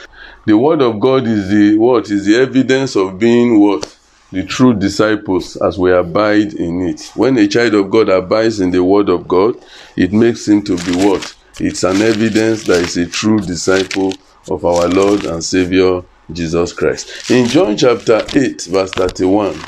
[0.47, 3.98] The word of God is the what is the evidence of being what
[4.31, 7.11] the true disciples as we abide in it.
[7.15, 9.57] When a child of God abides in the word of God,
[9.97, 11.35] it makes him to be what?
[11.61, 14.13] It's an evidence that is a true disciple
[14.51, 17.31] of our Lord and Savior Jesus Christ.
[17.31, 19.59] In John chapter 8, verse 31,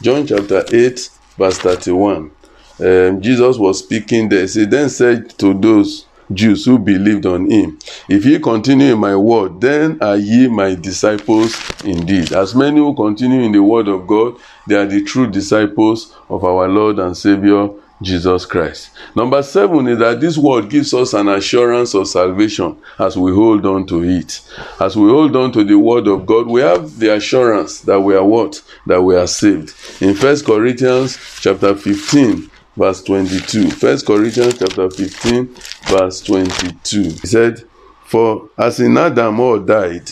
[0.00, 2.30] John chapter 8, verse 31,
[2.78, 4.46] um, Jesus was speaking there.
[4.46, 7.78] He then said to those Jews who believed on him.
[8.08, 12.32] If ye continue in my word, then are ye my disciples indeed.
[12.32, 16.44] As many who continue in the word of God, they are the true disciples of
[16.44, 17.70] our Lord and Savior
[18.02, 18.90] Jesus Christ.
[19.14, 23.64] Number seven is that this word gives us an assurance of salvation as we hold
[23.64, 24.40] on to it.
[24.78, 28.14] As we hold on to the word of God, we have the assurance that we
[28.14, 28.62] are what?
[28.86, 29.74] That we are saved.
[30.02, 33.70] In First Corinthians chapter 15, verse 22.
[33.70, 35.54] First Corinthians chapter 15,
[35.88, 37.02] verse 22.
[37.02, 37.64] He said,
[38.04, 40.10] For as in Adam all died,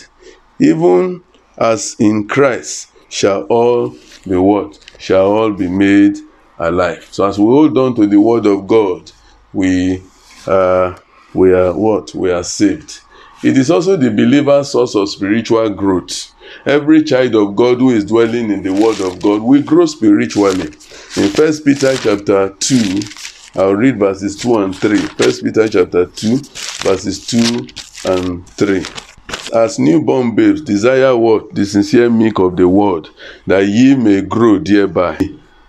[0.58, 1.22] even
[1.56, 3.90] as in Christ shall all
[4.26, 4.78] be what?
[4.98, 6.16] Shall all be made
[6.58, 7.06] alive.
[7.10, 9.10] So as we hold on to the word of God,
[9.52, 10.02] we
[10.46, 10.96] uh,
[11.32, 12.14] we are what?
[12.14, 13.00] We are saved.
[13.42, 16.32] It is also the believer's source of spiritual growth.
[16.64, 20.70] Every child of God who is dwelling in the word of God will grow spiritually.
[21.16, 23.00] In First Peter chapter 2,
[23.54, 24.98] I'll read verses 2 and 3.
[24.98, 26.38] First Peter chapter 2,
[26.82, 27.68] verses 2
[28.06, 28.84] and 3.
[29.54, 31.54] As newborn babes, desire what?
[31.54, 33.10] The sincere milk of the word,
[33.46, 35.16] that ye may grow thereby.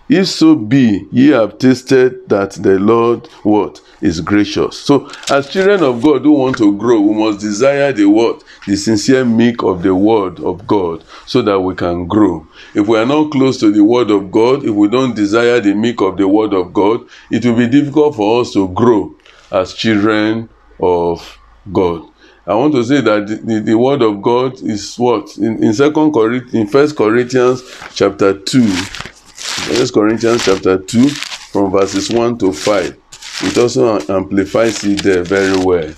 [0.08, 4.76] If so be ye have tasted that the Lord what is gracious.
[4.76, 8.76] So, as children of God who want to grow, we must desire the word, the
[8.76, 12.46] sincere milk of the word of God, so that we can grow.
[12.74, 15.74] If we are not close to the word of God, if we don't desire the
[15.74, 19.14] milk of the word of God, it will be difficult for us to grow
[19.50, 20.48] as children
[20.80, 21.38] of
[21.72, 22.02] God.
[22.46, 25.72] I want to say that the, the, the word of God is what in, in
[25.74, 27.62] second Corinthians, in First Corinthians
[27.92, 32.96] chapter two, First Corinthians chapter two, from verses one to five.
[33.42, 35.92] it also amplifies it there very well.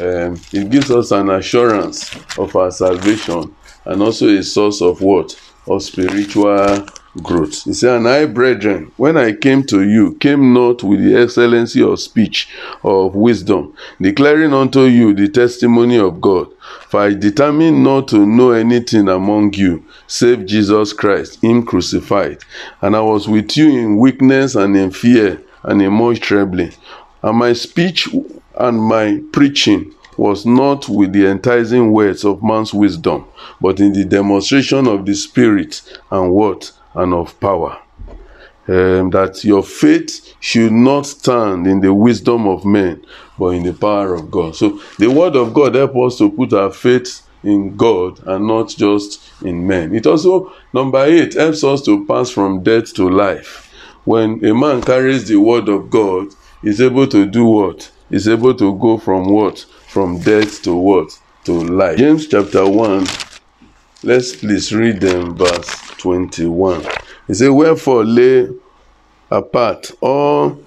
[0.00, 5.38] Um, it gives us an assurance of our salvation and also a source of what?
[5.66, 6.86] Of spiritual
[7.22, 7.64] growth.
[7.64, 11.82] He said, And I, brethren, when I came to you, came not with the excellency
[11.82, 12.48] of speech
[12.82, 16.48] or of wisdom, declaring unto you the testimony of God.
[16.88, 22.38] For I determined not to know anything among you, save Jesus Christ, Him crucified.
[22.80, 26.72] And I was with you in weakness and in fear and in much trembling.
[27.22, 28.08] And my speech
[28.62, 33.26] and my preaching was not with the enticing words of man's wisdom,
[33.60, 36.70] but in the demonstration of the Spirit and what?
[36.94, 37.78] And of power.
[38.68, 43.04] Um, that your faith should not stand in the wisdom of men,
[43.38, 44.54] but in the power of God.
[44.54, 48.68] So the word of God helps us to put our faith in God and not
[48.68, 49.92] just in men.
[49.94, 53.68] It also, number eight, helps us to pass from death to life.
[54.04, 56.28] When a man carries the word of God,
[56.60, 57.90] he's able to do what?
[58.12, 59.60] He's able to go from what?
[59.88, 61.18] From death to what?
[61.44, 61.96] To life.
[61.96, 63.06] James chapter 1,
[64.02, 66.84] let's please read them verse 21.
[67.26, 68.50] He said, Wherefore lay
[69.30, 70.62] apart all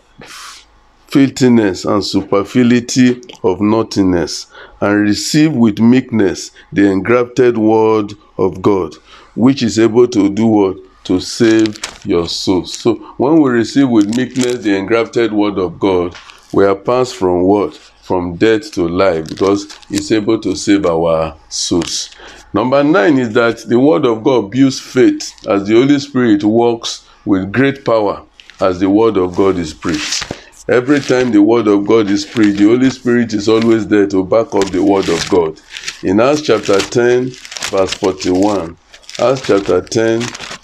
[1.05, 4.47] filthiness and superfluity of naughtiness,
[4.81, 8.95] and receive with meekness the engrafted word of God,
[9.35, 10.77] which is able to do what?
[11.03, 11.77] To save
[12.07, 12.73] your souls.
[12.73, 16.15] So when we receive with meekness the engrafted word of God,
[16.53, 17.75] we are passed from what?
[17.75, 22.15] From death to life, because it's able to save our souls.
[22.53, 27.07] Number nine is that the word of God builds faith as the Holy Spirit works
[27.25, 28.23] with great power
[28.61, 30.23] as the word of God is preached.
[30.67, 34.23] Every time the word of God is preached, the Holy Spirit is always there to
[34.23, 35.59] back up the word of God.
[36.01, 37.29] In Acts chapter 10,
[37.69, 38.77] verse 41,
[39.19, 40.21] Acts chapter 10,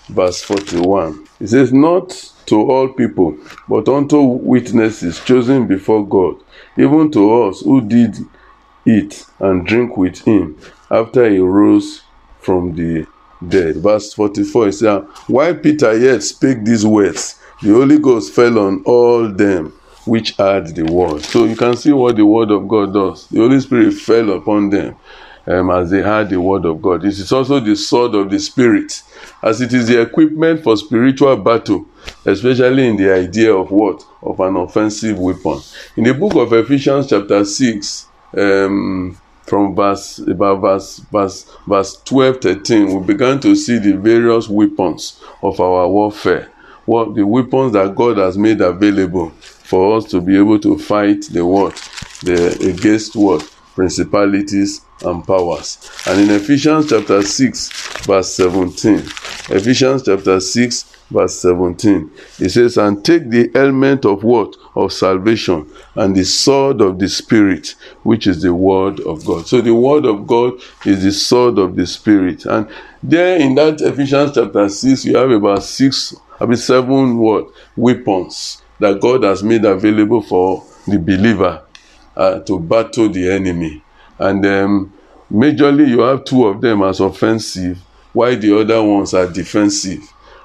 [0.10, 3.38] verse 41, it says, Not to all people,
[3.68, 6.36] but unto witnesses chosen before God,
[6.78, 8.18] even to us who did
[8.86, 10.58] eat and drink with him
[10.90, 12.02] after he rose
[12.40, 13.06] from the
[13.48, 13.78] dead.
[13.78, 18.84] Verse 44 it says, While Peter yet spake these words, the Holy Ghost fell on
[18.86, 19.74] all them
[20.06, 21.22] which heard the word.
[21.22, 23.28] So you can see what the word of God does.
[23.28, 24.96] The Holy Spirit fell upon them
[25.48, 27.02] um, as they heard the word of God.
[27.02, 29.02] This is also the sword of the Spirit,
[29.44, 31.86] as it is the equipment for spiritual battle,
[32.26, 34.06] especially in the idea of what?
[34.22, 35.60] Of an offensive weapon.
[35.98, 39.18] In the book of Ephesians, chapter 6, um,
[39.52, 45.22] from verse about verse verse verse 12 13 we began to see the various weapons
[45.42, 46.50] of our warfare
[46.86, 51.24] what the weapons that god has made available for us to be able to fight
[51.32, 51.74] the what
[52.24, 53.42] the against what
[53.76, 55.90] principalities and powers.
[56.08, 59.00] And in ephesians chapter 6 verse 17
[59.50, 64.56] ephesians chapter 6 verse 17 it says and take the element of what?
[64.76, 69.48] Of salvation and the sword of the spirit which is the word of god.
[69.48, 70.54] So the word of god
[70.86, 72.46] is the sword of the spirit.
[72.46, 72.68] And
[73.04, 77.48] there in that ephesians chapter 6 you have about six i mean seven what?
[77.76, 81.62] Weapons that god has made available for the believer
[82.16, 83.84] uh, to battle the enemy
[84.22, 84.94] and um,
[85.32, 87.80] majorly you have two of them as offensive
[88.14, 90.02] while the other ones are defensive.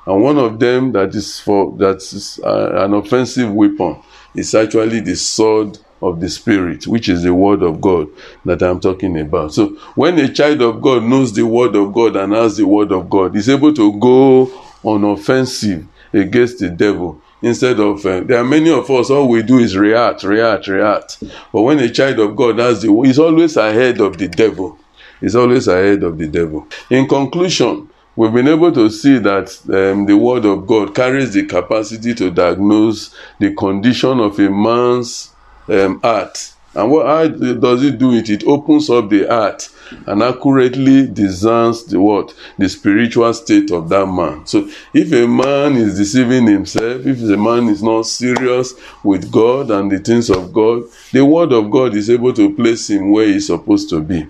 [0.06, 4.00] And one of them that is for that is uh, an offensive weapon
[4.34, 8.06] is actually the sword of the spirit which is the word of god
[8.44, 9.52] that i'm talking about.
[9.52, 12.92] So when a child of god knows the word of god and has the word
[12.92, 14.46] of god he's able to go
[14.84, 19.42] on offensive against the devil instead of uh, there are many of us all we
[19.42, 23.56] do is react react react but when a child of god has the he's always
[23.56, 24.78] ahead of the devil
[25.20, 30.06] he's always ahead of the devil in conclusion we've been able to see that um,
[30.06, 35.30] the word of God carries the capacity to diagnose the condition of a man's
[35.68, 36.52] um, heart.
[36.74, 38.28] And what how does it do it?
[38.28, 39.68] It opens up the heart
[40.06, 44.46] and accurately discerns the what the spiritual state of that man.
[44.46, 49.70] So if a man is deceiving himself, if the man is not serious with God
[49.70, 53.26] and the things of God, the word of God is able to place him where
[53.26, 54.26] he's supposed to be.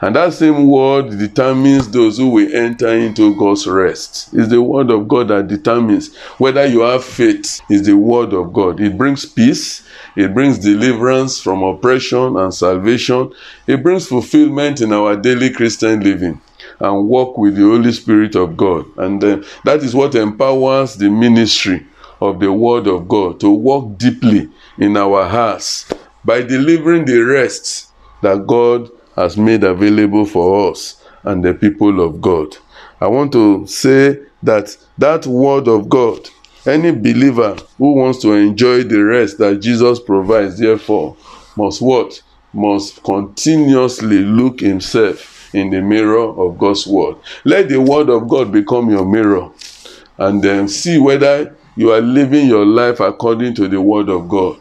[0.00, 4.30] And that same word determines those who will enter into God's rest.
[4.32, 7.60] It's the word of God that determines whether you have faith.
[7.68, 8.80] Is the word of God.
[8.80, 9.86] It brings peace.
[10.16, 13.32] It brings deliverance from oppression and salvation.
[13.68, 16.40] It brings fulfillment in our daily Christian living
[16.80, 18.86] and walk with the Holy Spirit of God.
[18.96, 21.86] And uh, that is what empowers the ministry
[22.20, 25.86] of the Word of God to walk deeply in our hearts
[26.24, 27.92] by delivering the rest
[28.22, 32.56] that God has made available for us and the people of God.
[33.00, 36.28] I want to say that that word of God
[36.68, 41.16] Any believer who wants to enjoy the rest that Jesus provides, therefore,
[41.56, 42.20] must what?
[42.58, 47.16] Must continuously look himself in the mirror of God's word.
[47.44, 49.50] Let the word of God become your mirror
[50.18, 54.58] and then see whether you are living your life according to the word of God.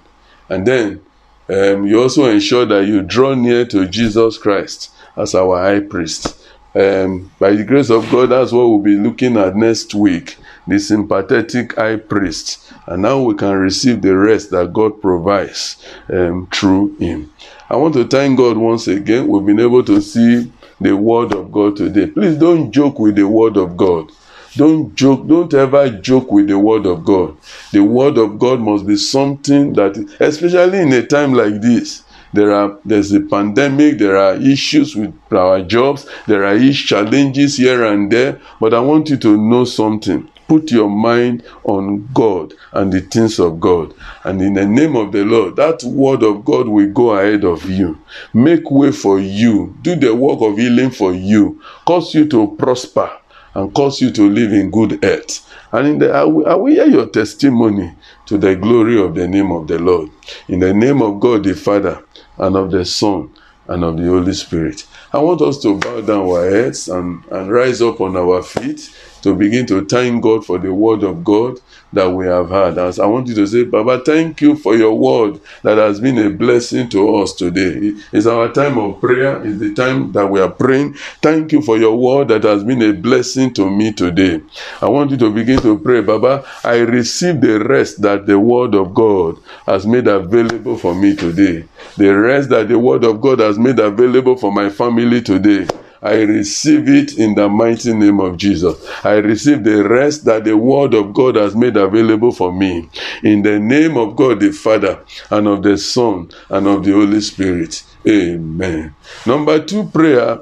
[0.47, 1.01] And then
[1.49, 6.39] um, you also ensure that you draw near to Jesus Christ as our high priest.
[6.75, 10.37] Um, by the grace of God, that's what we'll be looking at next week
[10.67, 12.71] the sympathetic high priest.
[12.85, 17.33] And now we can receive the rest that God provides um, through him.
[17.69, 19.27] I want to thank God once again.
[19.27, 22.07] We've been able to see the word of God today.
[22.07, 24.09] Please don't joke with the word of God.
[24.55, 27.35] Don't joke, don't ever joke with the word of God.
[27.73, 32.03] The word of God must be something that, especially in a time like this,
[32.33, 37.85] there are there's a pandemic there are issues with our jobs there are challenges here
[37.85, 42.91] and there but i want you to know something put your mind on god and
[42.91, 43.93] the things of god.
[44.23, 47.69] And in the name of the lord that word of god will go ahead of
[47.69, 48.01] you.
[48.33, 49.75] Make way for you.
[49.81, 51.61] Do the work of healing for you.
[51.85, 53.09] Cause you to prosper
[53.53, 55.47] and cause you to live in good health.
[55.71, 57.95] And in the i will, I will hear your testimony
[58.27, 60.09] to the glory of the name of the lord?
[60.47, 62.03] In the name of god the father
[62.37, 63.33] and of the Son
[63.67, 64.85] and of the Holy Spirit.
[65.11, 68.93] I want us to bow down our heads and, and rise up on our feet
[69.27, 71.59] to begin to thank God for the word of God
[71.91, 72.77] that we have had.
[72.77, 76.17] As I want you to say, Baba, thank you for your word that has been
[76.17, 77.93] a blessing to us today.
[78.13, 80.93] It's our time of prayer, it's the time that we are praying.
[81.21, 84.41] Thank you for your word that has been a blessing to me today.
[84.81, 88.75] I want you to begin to pray, Baba, I receive the rest that the word
[88.75, 91.67] of God has made available for me today.
[91.97, 95.67] The rest that the word of God has made available for my family today.
[96.01, 98.75] I receive it in the mighty name of Jesus.
[99.03, 102.89] I receive the rest that the word of God has made available for me.
[103.23, 107.21] In the name of God the Father and of the Son and of the Holy
[107.21, 107.83] Spirit.
[108.07, 108.95] Amen.
[109.25, 110.39] Number two prayer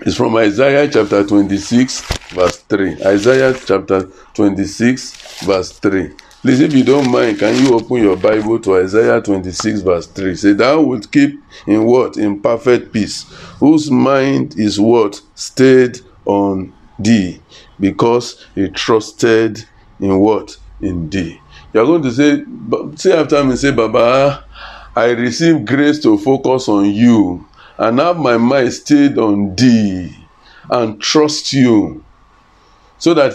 [0.00, 2.00] is from Isaiah chapter 26,
[2.32, 3.02] verse 3.
[3.04, 6.12] Isaiah chapter 26, verse 3.
[6.44, 10.36] Please, if you don't mind, can you open your Bible to Isaiah 26, verse 3?
[10.36, 12.18] Say, Thou wilt keep in what?
[12.18, 13.22] In perfect peace,
[13.60, 15.22] whose mind is what?
[15.34, 17.40] Stayed on thee,
[17.80, 19.64] because he trusted
[19.98, 20.58] in what?
[20.82, 21.40] In thee.
[21.72, 22.44] You're going to say,
[22.96, 24.44] say after me, say, Baba,
[24.94, 27.48] I receive grace to focus on you
[27.78, 30.14] and have my mind stayed on thee
[30.68, 32.04] and trust you
[32.98, 33.32] so that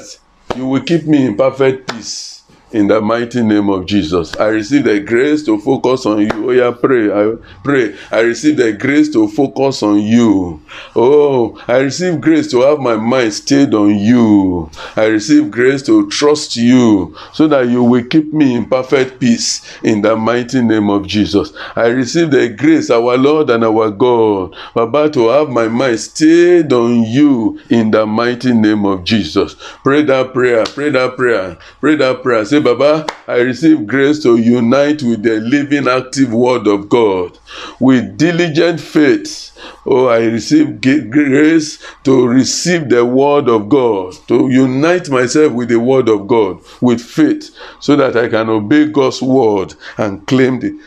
[0.56, 2.39] you will keep me in perfect peace
[2.72, 4.36] in the mighty name of Jesus.
[4.38, 6.30] I receive the grace to focus on you.
[6.50, 7.12] Oh, yeah, pray.
[7.12, 7.96] I pray.
[8.12, 10.62] I receive the grace to focus on you.
[10.96, 14.70] Oh, I receive grace to have my mind stayed on you.
[14.96, 19.62] I receive grace to trust you so that you will keep me in perfect peace
[19.84, 21.54] in the mighty name of Jesus.
[21.76, 26.72] I receive the grace, our Lord and our God, Baba, to have my mind stayed
[26.74, 29.56] on you in the mighty name of Jesus.
[29.84, 30.66] Pray that prayer.
[30.66, 31.58] Pray that prayer.
[31.80, 32.46] Pray that prayer.
[32.46, 37.38] Say, Baba, I receive grace to unite with the living, active Word of God
[37.80, 39.52] with diligent faith.
[39.86, 45.80] Oh, I receive grace to receive the Word of God, to unite myself with the
[45.80, 50.80] Word of God with faith, so that I can obey God's Word and claim the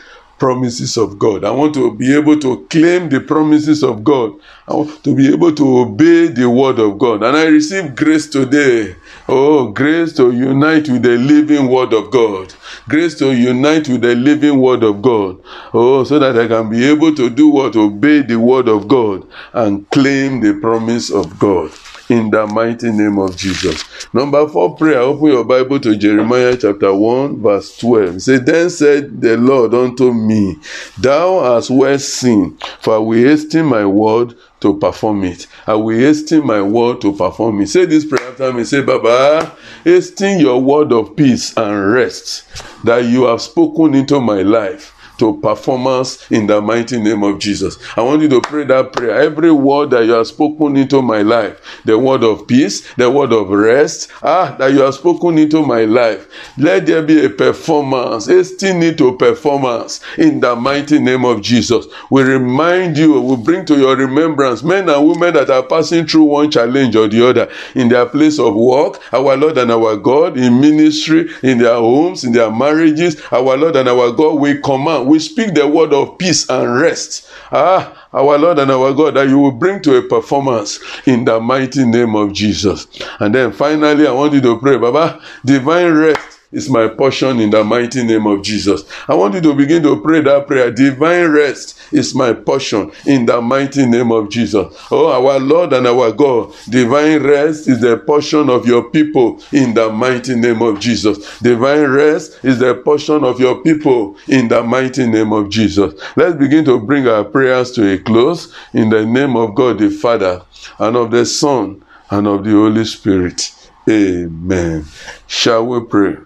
[0.43, 1.45] promises of God.
[1.45, 4.33] I want to be able to claim the promises of God.
[4.67, 7.23] I want to be able to obey the word of God.
[7.23, 8.97] And I receive grace today.
[9.29, 12.53] Oh, grace to unite with the living word of God.
[12.89, 15.41] Grace to unite with the living word of God.
[15.73, 17.77] Oh, so that I can be able to do what?
[17.77, 21.71] Obey the word of God and claim the promise of God
[22.09, 23.83] in the mighty name of Jesus.
[24.13, 28.21] Number four prayer, open your Bible to Jeremiah chapter 1, verse 12.
[28.21, 30.57] Say, Then said the Lord unto me,
[30.97, 35.47] Thou hast well seen, for I will hasten my word to perform it.
[35.67, 37.67] I will hasten my word to perform it.
[37.67, 38.63] Say this prayer after me.
[38.63, 42.43] Say, Baba, hasten your word of peace and rest
[42.85, 44.93] that you have spoken into my life
[45.23, 47.77] to performance in the mighty name of Jesus.
[47.95, 49.21] I want you to pray that prayer.
[49.21, 53.31] Every word that you have spoken into my life, the word of peace, the word
[53.31, 56.27] of rest, ah, that you have spoken into my life,
[56.57, 61.41] let there be a performance, a still need to performance in the mighty name of
[61.41, 61.85] Jesus.
[62.09, 66.23] We remind you, we bring to your remembrance men and women that are passing through
[66.23, 70.37] one challenge or the other in their place of work, our Lord and our God,
[70.37, 75.07] in ministry, in their homes, in their marriages, our Lord and our God, we command
[75.13, 77.29] we speak the word of peace and rest.
[77.51, 81.39] Ah, our Lord and our God, that you will bring to a performance in the
[81.39, 82.87] mighty name of Jesus.
[83.19, 86.19] And then finally, I want you to pray, Baba, divine rest
[86.53, 88.83] is my portion in the mighty name of Jesus.
[89.07, 90.71] I want you to begin to pray that prayer.
[90.71, 94.73] Divine rest is my portion in the mighty name of Jesus.
[94.91, 99.73] Oh, our Lord and our God, divine rest is the portion of your people in
[99.73, 101.39] the mighty name of Jesus.
[101.39, 105.93] Divine rest is the portion of your people in the mighty name of Jesus.
[106.15, 109.89] Let's begin to bring our prayers to a close in the name of God the
[109.89, 110.43] Father
[110.79, 113.51] and of the Son and of the Holy Spirit.
[113.89, 114.85] Amen.
[115.27, 116.17] Shall we pray?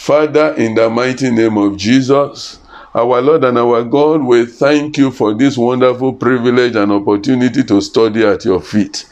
[0.00, 2.58] Father, in the mighty name of Jesus,
[2.94, 7.82] our Lord and our God, we thank you for this wonderful privilege and opportunity to
[7.82, 9.04] study at your feet.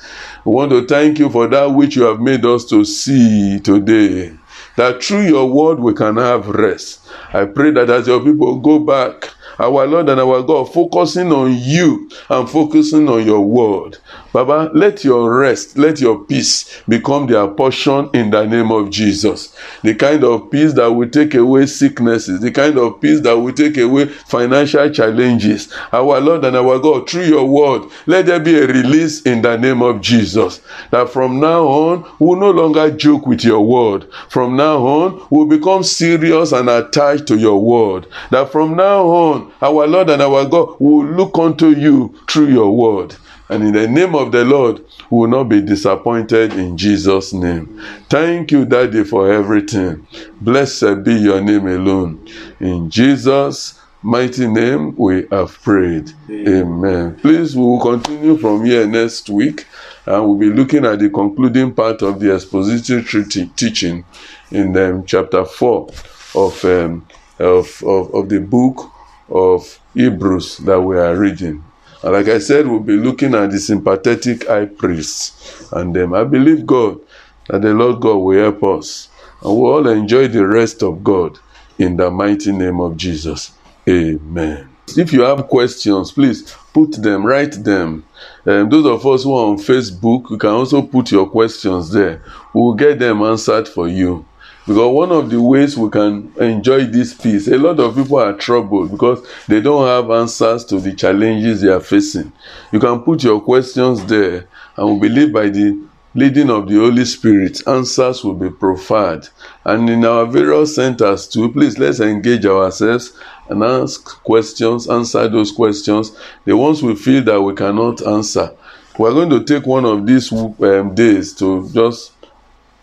[0.46, 4.32] We want to thank you for that which you have made us to see today.
[4.76, 7.06] That through your word we can have rest.
[7.34, 11.56] I pray that as your people go back, our Lord and our God, focusing on
[11.56, 13.98] you and focusing on your word.
[14.32, 19.56] Baba, let your rest, let your peace become their portion in the name of Jesus.
[19.82, 23.52] The kind of peace that will take away sicknesses, the kind of peace that will
[23.52, 25.72] take away financial challenges.
[25.92, 29.56] Our Lord and our God, through your word, let there be a release in the
[29.56, 30.60] name of Jesus.
[30.90, 34.08] That from now on, we'll no longer joke with your word.
[34.28, 38.06] From now on, we'll become serious and attached to your word.
[38.30, 42.74] That from now on, our Lord and our God will look unto you through your
[42.76, 43.16] word.
[43.50, 47.82] And in the name of the Lord, we will not be disappointed in Jesus' name.
[48.10, 50.06] Thank you, Daddy, for everything.
[50.40, 52.26] Blessed be your name alone.
[52.60, 56.12] In Jesus' mighty name, we have prayed.
[56.30, 57.16] Amen.
[57.16, 59.66] Please, we will continue from here next week,
[60.04, 63.24] and we'll be looking at the concluding part of the expository
[63.56, 64.04] teaching
[64.50, 65.88] in um, chapter 4
[66.34, 67.06] of, um,
[67.38, 68.92] of, of, of the book
[69.28, 71.64] of Hebrews that we are reading.
[72.02, 75.72] And like I said, we'll be looking at the sympathetic high priest.
[75.72, 77.00] And um, I believe God
[77.48, 79.08] that the Lord God will help us.
[79.42, 81.38] And we'll all enjoy the rest of God
[81.78, 83.52] in the mighty name of Jesus.
[83.88, 84.68] Amen.
[84.96, 88.04] If you have questions, please put them, write them.
[88.46, 92.22] Um, those of us who are on Facebook, you can also put your questions there.
[92.54, 94.24] We'll get them answered for you.
[94.68, 98.34] Because one of the ways we can enjoy this peace, a lot of people are
[98.34, 102.30] troubled because they don't have answers to the challenges they are facing.
[102.70, 104.46] You can put your questions there,
[104.76, 109.26] and we believe by the leading of the Holy Spirit, answers will be proffered.
[109.64, 113.18] And in our various centers too, please let's engage ourselves
[113.48, 116.12] and ask questions, answer those questions.
[116.44, 118.54] The ones we feel that we cannot answer.
[118.98, 122.17] We're going to take one of these um, days to just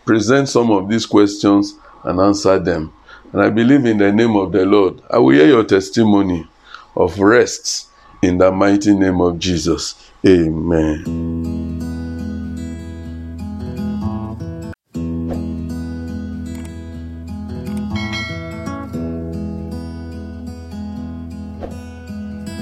[0.06, 2.94] present some of these questions and answer them.
[3.34, 6.48] And I believe in the name of the Lord, I will hear your testimony
[6.96, 7.90] of rest
[8.22, 9.96] in the mighty name of Jesus.
[10.26, 11.55] Amen.